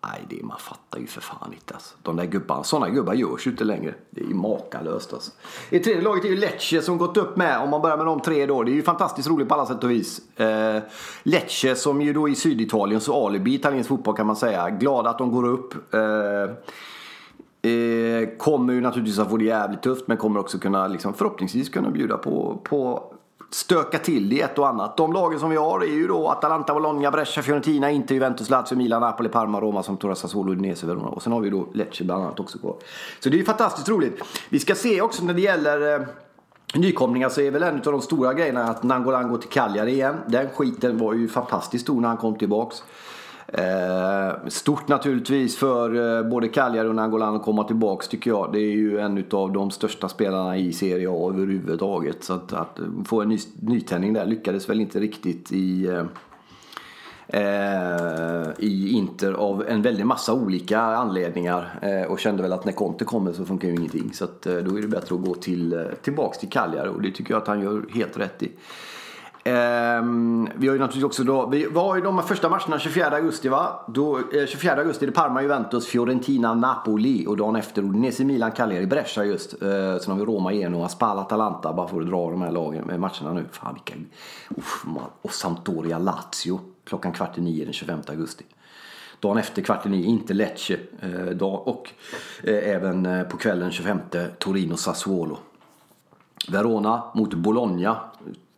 Nej, 0.07 0.25
det 0.29 0.43
man 0.43 0.57
fattar 0.59 0.99
ju 0.99 1.07
för 1.07 1.21
fan 1.21 1.53
inte 1.53 1.73
alltså. 1.73 1.95
De 2.01 2.15
där 2.15 2.25
gubbarna, 2.25 2.63
sådana 2.63 2.89
gubbar 2.89 3.13
görs 3.13 3.47
ju 3.47 3.51
inte 3.51 3.63
längre. 3.63 3.93
Det 4.09 4.21
är 4.21 4.25
ju 4.25 4.33
makalöst 4.33 5.13
alltså. 5.13 5.31
I 5.69 5.79
tredje 5.79 6.01
laget 6.01 6.25
är 6.25 6.29
ju 6.29 6.37
Lecce 6.37 6.81
som 6.81 6.97
gått 6.97 7.17
upp 7.17 7.37
med, 7.37 7.59
om 7.59 7.69
man 7.69 7.81
börjar 7.81 7.97
med 7.97 8.05
de 8.05 8.19
tre 8.19 8.45
då. 8.45 8.63
Det 8.63 8.71
är 8.71 8.73
ju 8.73 8.83
fantastiskt 8.83 9.29
roligt 9.29 9.47
på 9.47 9.53
alla 9.53 9.65
sätt 9.65 9.83
och 9.83 9.91
vis. 9.91 10.39
Eh, 10.39 10.83
Lecce 11.23 11.75
som 11.75 12.01
ju 12.01 12.13
då 12.13 12.29
i 12.29 12.35
Syditalien 12.35 13.01
så 13.01 13.27
alibi 13.27 13.53
italiensk 13.53 13.89
fotboll 13.89 14.15
kan 14.15 14.27
man 14.27 14.35
säga. 14.35 14.69
Glada 14.69 15.09
att 15.09 15.17
de 15.17 15.31
går 15.31 15.47
upp. 15.47 15.93
Eh, 15.93 16.01
eh, 17.71 18.37
kommer 18.37 18.73
ju 18.73 18.81
naturligtvis 18.81 19.19
att 19.19 19.29
få 19.29 19.37
det 19.37 19.45
jävligt 19.45 19.81
tufft 19.81 20.07
men 20.07 20.17
kommer 20.17 20.39
också 20.39 20.59
kunna 20.59 20.87
liksom, 20.87 21.13
förhoppningsvis 21.13 21.69
kunna 21.69 21.89
bjuda 21.89 22.17
på, 22.17 22.61
på 22.63 23.11
stöka 23.55 23.99
till 23.99 24.29
det 24.29 24.41
ett 24.41 24.59
och 24.59 24.67
annat. 24.67 24.97
De 24.97 25.13
lagen 25.13 25.39
som 25.39 25.49
vi 25.49 25.55
har 25.55 25.79
är 25.79 25.93
ju 25.93 26.07
då 26.07 26.27
Atalanta, 26.27 26.73
Bologna, 26.73 27.11
Brescia, 27.11 27.43
Fiorentina, 27.43 27.91
Inter, 27.91 28.15
Juventus, 28.15 28.49
Lazio, 28.49 28.75
Milan, 28.75 29.01
Napoli, 29.01 29.29
Parma, 29.29 29.61
Roma, 29.61 29.83
som 29.83 29.97
Torres, 29.97 30.19
Sassuolo, 30.19 30.51
Udinese, 30.51 30.87
Verona. 30.87 31.07
Och 31.07 31.23
sen 31.23 31.33
har 31.33 31.39
vi 31.39 31.49
då 31.49 31.67
Lecce 31.73 32.03
bland 32.03 32.23
annat 32.23 32.39
också 32.39 32.59
kvar. 32.59 32.75
Så 33.19 33.29
det 33.29 33.35
är 33.35 33.37
ju 33.39 33.45
fantastiskt 33.45 33.89
roligt. 33.89 34.21
Vi 34.49 34.59
ska 34.59 34.75
se 34.75 35.01
också 35.01 35.25
när 35.25 35.33
det 35.33 35.41
gäller 35.41 35.93
eh, 35.93 36.07
nykomlingar 36.75 37.29
så 37.29 37.41
är 37.41 37.51
väl 37.51 37.63
en 37.63 37.75
av 37.75 37.81
de 37.81 38.01
stora 38.01 38.33
grejerna 38.33 38.63
att 38.63 38.83
Nangolan 38.83 39.29
går 39.29 39.37
till 39.37 39.49
Cagliari 39.49 39.91
igen. 39.91 40.15
Den 40.27 40.49
skiten 40.49 40.97
var 40.97 41.13
ju 41.13 41.27
fantastiskt 41.27 41.83
stor 41.83 42.01
när 42.01 42.07
han 42.07 42.17
kom 42.17 42.35
tillbaks. 42.35 42.83
Eh, 43.57 44.47
stort 44.47 44.87
naturligtvis 44.87 45.57
för 45.57 46.17
eh, 46.19 46.29
både 46.29 46.47
Cagliari 46.47 46.87
och 46.87 46.95
Nangolan 46.95 47.35
att 47.35 47.43
komma 47.43 47.63
tillbaks 47.63 48.07
tycker 48.07 48.31
jag. 48.31 48.49
Det 48.53 48.59
är 48.59 48.71
ju 48.71 48.99
en 48.99 49.25
av 49.31 49.51
de 49.51 49.71
största 49.71 50.09
spelarna 50.09 50.57
i 50.57 50.73
Serie 50.73 51.09
A 51.09 51.29
överhuvudtaget. 51.33 52.23
Så 52.23 52.33
att, 52.33 52.53
att 52.53 52.79
få 53.05 53.21
en 53.21 53.29
ny, 53.29 53.39
nytändning 53.61 54.13
där 54.13 54.25
lyckades 54.25 54.69
väl 54.69 54.81
inte 54.81 54.99
riktigt 54.99 55.51
i 55.51 55.87
eh, 55.87 56.03
eh, 57.27 58.47
i 58.57 58.91
Inter 58.91 59.33
av 59.33 59.67
en 59.67 59.81
väldig 59.81 60.05
massa 60.05 60.33
olika 60.33 60.79
anledningar. 60.79 61.79
Eh, 61.81 62.11
och 62.11 62.19
kände 62.19 62.43
väl 62.43 62.53
att 62.53 62.65
när 62.65 62.71
Conte 62.71 63.05
kommer 63.05 63.33
så 63.33 63.45
funkar 63.45 63.67
ju 63.67 63.75
ingenting. 63.75 64.13
Så 64.13 64.23
att, 64.23 64.45
eh, 64.45 64.55
då 64.55 64.77
är 64.77 64.81
det 64.81 64.87
bättre 64.87 65.15
att 65.15 65.25
gå 65.25 65.35
till, 65.35 65.73
eh, 65.73 65.79
tillbaks 66.01 66.37
till 66.37 66.49
Cagliari 66.49 66.89
och 66.89 67.01
det 67.01 67.11
tycker 67.11 67.33
jag 67.33 67.41
att 67.41 67.47
han 67.47 67.61
gör 67.61 67.85
helt 67.93 68.19
rätt 68.19 68.43
i 68.43 68.51
ehm, 69.49 70.49
vi 70.55 70.67
har 70.67 70.75
ju 70.75 70.79
naturligtvis 70.79 71.03
också 71.03 71.23
då, 71.23 71.45
vi 71.45 71.65
var 71.65 71.95
ju 71.95 72.01
de 72.01 72.23
första 72.23 72.49
matcherna 72.49 72.79
24 72.79 73.07
augusti 73.07 73.49
va? 73.49 73.85
Då, 73.87 74.17
eh, 74.17 74.45
24 74.47 74.75
augusti 74.75 75.05
är 75.05 75.07
det 75.07 75.13
Parma, 75.13 75.41
Juventus, 75.41 75.87
Fiorentina, 75.87 76.53
Napoli 76.53 77.25
och 77.27 77.37
dagen 77.37 77.55
efter 77.55 77.81
Udinese, 77.81 78.23
Milan, 78.23 78.51
Cagliari, 78.51 78.85
Brescia 78.85 79.25
just. 79.25 79.53
Eh, 79.61 79.97
sen 80.01 80.11
har 80.11 80.15
vi 80.15 80.25
Roma, 80.25 80.53
Genoa, 80.53 80.89
Spal, 80.89 81.19
Atalanta 81.19 81.73
bara 81.73 81.87
för 81.87 82.01
att 82.01 82.07
dra 82.07 82.31
de 82.31 82.41
här 82.41 82.51
lagen 82.51 82.85
med 82.85 82.99
matcherna 82.99 83.33
nu. 83.33 83.45
Fan 83.51 83.73
vilka, 83.73 83.99
uff, 84.49 84.85
och 85.21 85.31
Sampdoria, 85.31 85.99
Lazio 85.99 86.59
klockan 86.85 87.11
kvart 87.11 87.37
i 87.37 87.41
nio 87.41 87.65
den 87.65 87.73
25 87.73 87.99
augusti. 88.07 88.45
Dagen 89.19 89.37
efter 89.37 89.61
kvart 89.61 89.85
i 89.85 89.89
nio, 89.89 90.05
inte 90.05 90.33
Lecce. 90.33 90.77
Eh, 91.01 91.43
och 91.43 91.91
eh, 92.43 92.69
även 92.69 93.05
eh, 93.05 93.23
på 93.23 93.37
kvällen 93.37 93.71
25 93.71 93.99
Torino 94.39 94.77
Sassuolo. 94.77 95.37
Verona 96.47 97.03
mot 97.13 97.33
Bologna. 97.33 97.99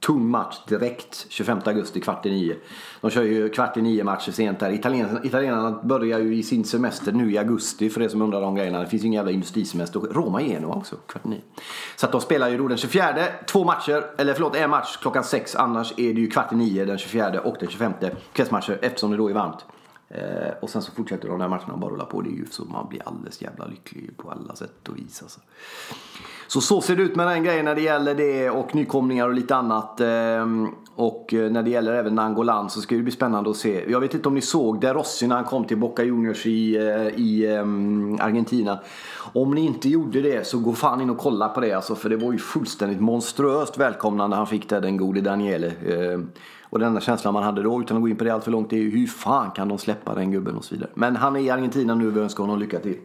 Tung 0.07 0.29
match 0.29 0.55
direkt 0.67 1.25
25 1.29 1.59
augusti 1.65 1.99
kvart 1.99 2.25
i 2.25 2.29
nio. 2.31 2.55
De 3.01 3.11
kör 3.11 3.23
ju 3.23 3.49
kvart 3.49 3.77
i 3.77 3.81
nio 3.81 4.03
matcher 4.03 4.31
sent 4.31 4.59
där. 4.59 4.71
Italienarna, 4.71 5.23
italienarna 5.23 5.79
börjar 5.83 6.19
ju 6.19 6.35
i 6.35 6.43
sin 6.43 6.65
semester 6.65 7.11
nu 7.11 7.31
i 7.31 7.37
augusti 7.37 7.89
för 7.89 7.99
det 7.99 8.09
som 8.09 8.21
undrar 8.21 8.41
de 8.41 8.55
grejerna. 8.55 8.79
Det 8.79 8.87
finns 8.87 9.03
ju 9.03 9.07
ingen 9.07 9.17
jävla 9.17 9.31
industrisemester. 9.31 9.99
Roma 9.99 10.41
Genoa 10.41 10.75
också 10.75 10.95
kvart 10.95 11.25
i 11.25 11.29
nio. 11.29 11.41
Så 11.95 12.05
att 12.05 12.11
de 12.11 12.21
spelar 12.21 12.49
ju 12.49 12.57
då 12.57 12.67
den 12.67 12.77
24, 12.77 13.15
två 13.47 13.63
matcher, 13.63 14.05
eller 14.17 14.33
förlåt 14.33 14.55
en 14.55 14.69
match 14.69 14.97
klockan 15.01 15.23
sex. 15.23 15.55
Annars 15.55 15.93
är 15.97 16.13
det 16.13 16.21
ju 16.21 16.27
kvart 16.27 16.51
i 16.51 16.55
nio 16.55 16.85
den 16.85 16.97
24 16.97 17.39
och 17.39 17.55
den 17.59 17.69
25 17.69 17.93
kvällsmatcher 18.33 18.79
eftersom 18.81 19.11
det 19.11 19.17
då 19.17 19.29
är 19.29 19.33
varmt. 19.33 19.65
Eh, 20.09 20.53
och 20.61 20.69
sen 20.69 20.81
så 20.81 20.91
fortsätter 20.91 21.29
de 21.29 21.39
där 21.39 21.47
matcherna 21.47 21.77
bara 21.77 21.91
rulla 21.91 22.05
på. 22.05 22.21
Det 22.21 22.29
är 22.29 22.37
ju 22.37 22.45
så 22.45 22.65
man 22.65 22.89
blir 22.89 23.07
alldeles 23.07 23.41
jävla 23.41 23.65
lycklig 23.65 24.17
på 24.17 24.31
alla 24.31 24.55
sätt 24.55 24.89
och 24.89 24.97
vis. 24.97 25.21
Alltså. 25.21 25.39
Så 26.47 26.61
så 26.61 26.81
ser 26.81 26.95
det 26.95 27.03
ut 27.03 27.15
med 27.15 27.27
den 27.27 27.43
grejen 27.43 27.65
när 27.65 27.75
det 27.75 27.81
gäller 27.81 28.15
det 28.15 28.49
och 28.49 28.75
nykomlingar 28.75 29.27
och 29.27 29.33
lite 29.33 29.55
annat. 29.55 30.01
Ehm, 30.01 30.65
eh, 30.65 30.71
och 30.95 31.27
när 31.33 31.63
det 31.63 31.69
gäller 31.69 31.93
även 31.93 32.15
Nangolan 32.15 32.69
så 32.69 32.81
ska 32.81 32.95
det 32.95 33.01
bli 33.01 33.11
spännande 33.11 33.49
att 33.49 33.55
se. 33.55 33.91
Jag 33.91 33.99
vet 33.99 34.13
inte 34.13 34.27
om 34.27 34.35
ni 34.35 34.41
såg 34.41 34.81
där 34.81 34.93
Rossi 34.93 35.27
när 35.27 35.35
han 35.35 35.45
kom 35.45 35.65
till 35.65 35.77
Boca 35.77 36.03
Juniors 36.03 36.45
i, 36.45 36.75
eh, 36.75 37.07
i 37.07 37.57
um, 37.57 38.17
Argentina. 38.21 38.79
Om 39.33 39.55
ni 39.55 39.65
inte 39.65 39.89
gjorde 39.89 40.21
det 40.21 40.47
så 40.47 40.59
gå 40.59 40.73
fan 40.73 41.01
in 41.01 41.09
och 41.09 41.17
kolla 41.17 41.49
på 41.49 41.59
det 41.59 41.73
alltså, 41.73 41.95
för 41.95 42.09
det 42.09 42.17
var 42.17 42.31
ju 42.31 42.37
fullständigt 42.37 42.99
monstruöst 42.99 43.77
välkomnande 43.77 44.35
han 44.35 44.47
fick 44.47 44.69
där, 44.69 44.81
den 44.81 44.97
gode 44.97 45.21
Daniele. 45.21 45.67
Eh, 45.67 46.19
och 46.69 46.79
den 46.79 46.87
enda 46.87 47.01
känslan 47.01 47.33
man 47.33 47.43
hade 47.43 47.63
då, 47.63 47.81
utan 47.81 47.97
att 47.97 48.03
gå 48.03 48.09
in 48.09 48.15
på 48.15 48.23
det 48.23 48.29
allt 48.29 48.43
för 48.43 48.51
långt, 48.51 48.73
är 48.73 48.77
ju 48.77 48.89
hur 48.89 49.07
fan 49.07 49.51
kan 49.51 49.67
de 49.67 49.77
släppa 49.77 50.15
den 50.15 50.31
gubben 50.31 50.55
och 50.55 50.65
så 50.65 50.75
vidare. 50.75 50.89
Men 50.93 51.15
han 51.15 51.35
är 51.35 51.39
i 51.39 51.49
Argentina 51.49 51.95
nu, 51.95 52.07
och 52.07 52.15
vi 52.15 52.19
önskar 52.19 52.43
honom 52.43 52.59
lycka 52.59 52.79
till. 52.79 52.97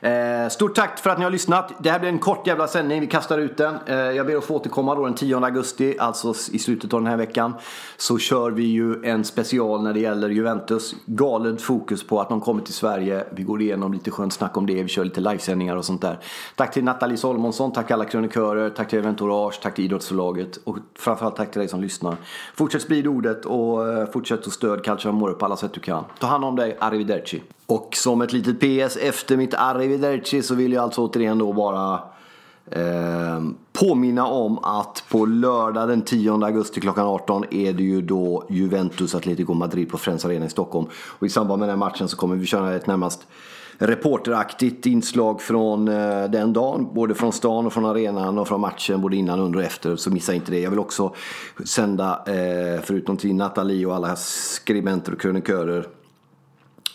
Eh, 0.00 0.48
stort 0.48 0.74
tack 0.74 0.98
för 0.98 1.10
att 1.10 1.18
ni 1.18 1.24
har 1.24 1.30
lyssnat. 1.30 1.72
Det 1.78 1.90
här 1.90 1.98
blir 1.98 2.08
en 2.08 2.18
kort 2.18 2.46
jävla 2.46 2.68
sändning. 2.68 3.00
Vi 3.00 3.06
kastar 3.06 3.38
ut 3.38 3.56
den. 3.56 3.78
Eh, 3.86 3.96
jag 3.96 4.26
ber 4.26 4.36
att 4.36 4.44
få 4.44 4.54
återkomma 4.54 4.94
då 4.94 5.04
den 5.04 5.14
10 5.14 5.44
augusti, 5.44 5.96
alltså 5.98 6.34
i 6.52 6.58
slutet 6.58 6.94
av 6.94 7.00
den 7.00 7.10
här 7.10 7.16
veckan. 7.16 7.54
Så 7.96 8.18
kör 8.18 8.50
vi 8.50 8.62
ju 8.62 9.04
en 9.04 9.24
special 9.24 9.82
när 9.82 9.92
det 9.92 10.00
gäller 10.00 10.28
Juventus. 10.28 10.94
Galet 11.06 11.62
fokus 11.62 12.06
på 12.06 12.20
att 12.20 12.28
de 12.28 12.40
kommer 12.40 12.62
till 12.62 12.74
Sverige. 12.74 13.24
Vi 13.30 13.42
går 13.42 13.62
igenom 13.62 13.92
lite 13.92 14.10
skönt 14.10 14.32
snack 14.32 14.56
om 14.56 14.66
det. 14.66 14.82
Vi 14.82 14.88
kör 14.88 15.04
lite 15.04 15.20
livesändningar 15.20 15.76
och 15.76 15.84
sånt 15.84 16.02
där. 16.02 16.18
Tack 16.56 16.74
till 16.74 16.84
Nathalie 16.84 17.16
Solmonsson, 17.16 17.72
tack 17.72 17.90
alla 17.90 18.04
krönikörer, 18.04 18.70
tack 18.70 18.88
till 18.88 18.98
Eventorage, 18.98 19.60
tack 19.62 19.74
till 19.74 19.84
Idrottsförlaget 19.84 20.56
och 20.64 20.76
framförallt 20.98 21.36
tack 21.36 21.50
till 21.50 21.58
dig 21.58 21.68
som 21.68 21.80
lyssnar. 21.80 22.16
Fortsätt 22.54 22.82
sprida 22.82 23.10
ordet 23.10 23.44
och 23.44 23.88
eh, 23.88 24.06
fortsätt 24.10 24.46
att 24.46 24.52
stöd 24.52 24.84
Calcio 24.84 25.08
Amore 25.08 25.34
på 25.34 25.44
alla 25.44 25.56
sätt 25.56 25.72
du 25.72 25.80
kan. 25.80 26.04
Ta 26.18 26.26
hand 26.26 26.44
om 26.44 26.56
dig, 26.56 26.76
arrivederci. 26.80 27.42
Och 27.68 27.96
som 27.96 28.22
ett 28.22 28.32
litet 28.32 28.60
PS 28.60 28.96
efter 28.96 29.36
mitt 29.36 29.54
arrivederci 29.54 30.42
så 30.42 30.54
vill 30.54 30.72
jag 30.72 30.84
alltså 30.84 31.06
återigen 31.06 31.38
då 31.38 31.52
bara 31.52 32.00
eh, 32.70 33.42
påminna 33.72 34.26
om 34.26 34.58
att 34.58 35.04
på 35.08 35.26
lördag 35.26 35.88
den 35.88 36.02
10 36.02 36.32
augusti 36.32 36.80
klockan 36.80 37.06
18 37.06 37.44
är 37.50 37.72
det 37.72 37.82
ju 37.82 38.02
då 38.02 38.46
Juventus 38.48 39.14
Atletico 39.14 39.54
Madrid 39.54 39.90
på 39.90 39.98
Friends 39.98 40.24
Arena 40.24 40.46
i 40.46 40.48
Stockholm. 40.48 40.86
Och 40.92 41.26
i 41.26 41.30
samband 41.30 41.60
med 41.60 41.68
den 41.68 41.78
matchen 41.78 42.08
så 42.08 42.16
kommer 42.16 42.36
vi 42.36 42.46
köra 42.46 42.74
ett 42.74 42.86
närmast 42.86 43.26
reporteraktigt 43.78 44.86
inslag 44.86 45.40
från 45.40 45.88
eh, 45.88 46.24
den 46.24 46.52
dagen. 46.52 46.94
Både 46.94 47.14
från 47.14 47.32
stan 47.32 47.66
och 47.66 47.72
från 47.72 47.84
arenan 47.84 48.38
och 48.38 48.48
från 48.48 48.60
matchen 48.60 49.00
både 49.00 49.16
innan, 49.16 49.40
under 49.40 49.58
och 49.58 49.64
efter. 49.64 49.96
Så 49.96 50.10
missa 50.10 50.34
inte 50.34 50.50
det. 50.50 50.60
Jag 50.60 50.70
vill 50.70 50.78
också 50.78 51.14
sända, 51.64 52.22
eh, 52.26 52.80
förutom 52.82 53.16
till 53.16 53.34
Nathalie 53.34 53.86
och 53.86 53.94
alla 53.94 54.16
skribenter 54.16 55.12
och 55.12 55.20
krönikörer 55.20 55.97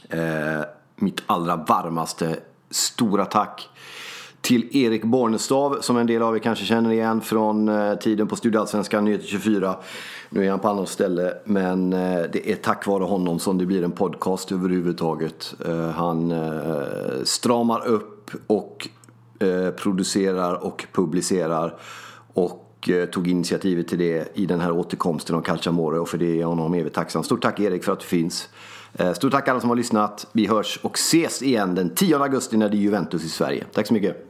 Eh, 0.09 0.65
mitt 0.95 1.23
allra 1.25 1.55
varmaste 1.55 2.39
stora 2.69 3.25
tack 3.25 3.69
till 4.43 4.77
Erik 4.77 5.03
Bornestav 5.03 5.77
som 5.81 5.97
en 5.97 6.07
del 6.07 6.21
av 6.21 6.35
er 6.35 6.39
kanske 6.39 6.65
känner 6.65 6.91
igen 6.91 7.21
från 7.21 7.69
eh, 7.69 7.95
tiden 7.95 8.27
på 8.27 8.35
Studieallsvenskan 8.35 9.05
Nyheter 9.05 9.27
24. 9.27 9.75
Nu 10.29 10.45
är 10.45 10.49
han 10.49 10.59
på 10.59 10.67
annat 10.67 10.89
ställe 10.89 11.33
men 11.45 11.93
eh, 11.93 12.21
det 12.33 12.51
är 12.51 12.55
tack 12.55 12.87
vare 12.87 13.03
honom 13.03 13.39
som 13.39 13.57
det 13.57 13.65
blir 13.65 13.83
en 13.83 13.91
podcast 13.91 14.51
överhuvudtaget. 14.51 15.55
Eh, 15.65 15.89
han 15.89 16.31
eh, 16.31 17.23
stramar 17.23 17.87
upp 17.87 18.31
och 18.47 18.87
eh, 19.39 19.69
producerar 19.69 20.63
och 20.63 20.85
publicerar 20.93 21.75
och 22.33 22.89
eh, 22.89 23.05
tog 23.05 23.27
initiativet 23.27 23.87
till 23.87 23.99
det 23.99 24.31
i 24.33 24.45
den 24.45 24.59
här 24.59 24.71
återkomsten 24.71 25.35
av 25.35 25.41
Calciamore 25.41 25.99
och 25.99 26.09
för 26.09 26.17
det 26.17 26.31
är 26.31 26.35
jag 26.35 26.47
honom 26.47 26.73
evigt 26.73 26.95
tacksam. 26.95 27.23
Stort 27.23 27.41
tack 27.41 27.59
Erik 27.59 27.83
för 27.83 27.91
att 27.91 27.99
du 27.99 28.05
finns. 28.05 28.49
Eh, 28.93 29.13
stort 29.13 29.31
tack 29.31 29.47
alla 29.47 29.59
som 29.59 29.69
har 29.69 29.75
lyssnat. 29.75 30.27
Vi 30.31 30.47
hörs 30.47 30.79
och 30.81 30.95
ses 30.95 31.41
igen 31.41 31.75
den 31.75 31.95
10 31.95 32.17
augusti 32.17 32.57
när 32.57 32.69
det 32.69 32.77
är 32.77 32.79
Juventus 32.79 33.23
i 33.23 33.29
Sverige. 33.29 33.65
Tack 33.73 33.87
så 33.87 33.93
mycket. 33.93 34.29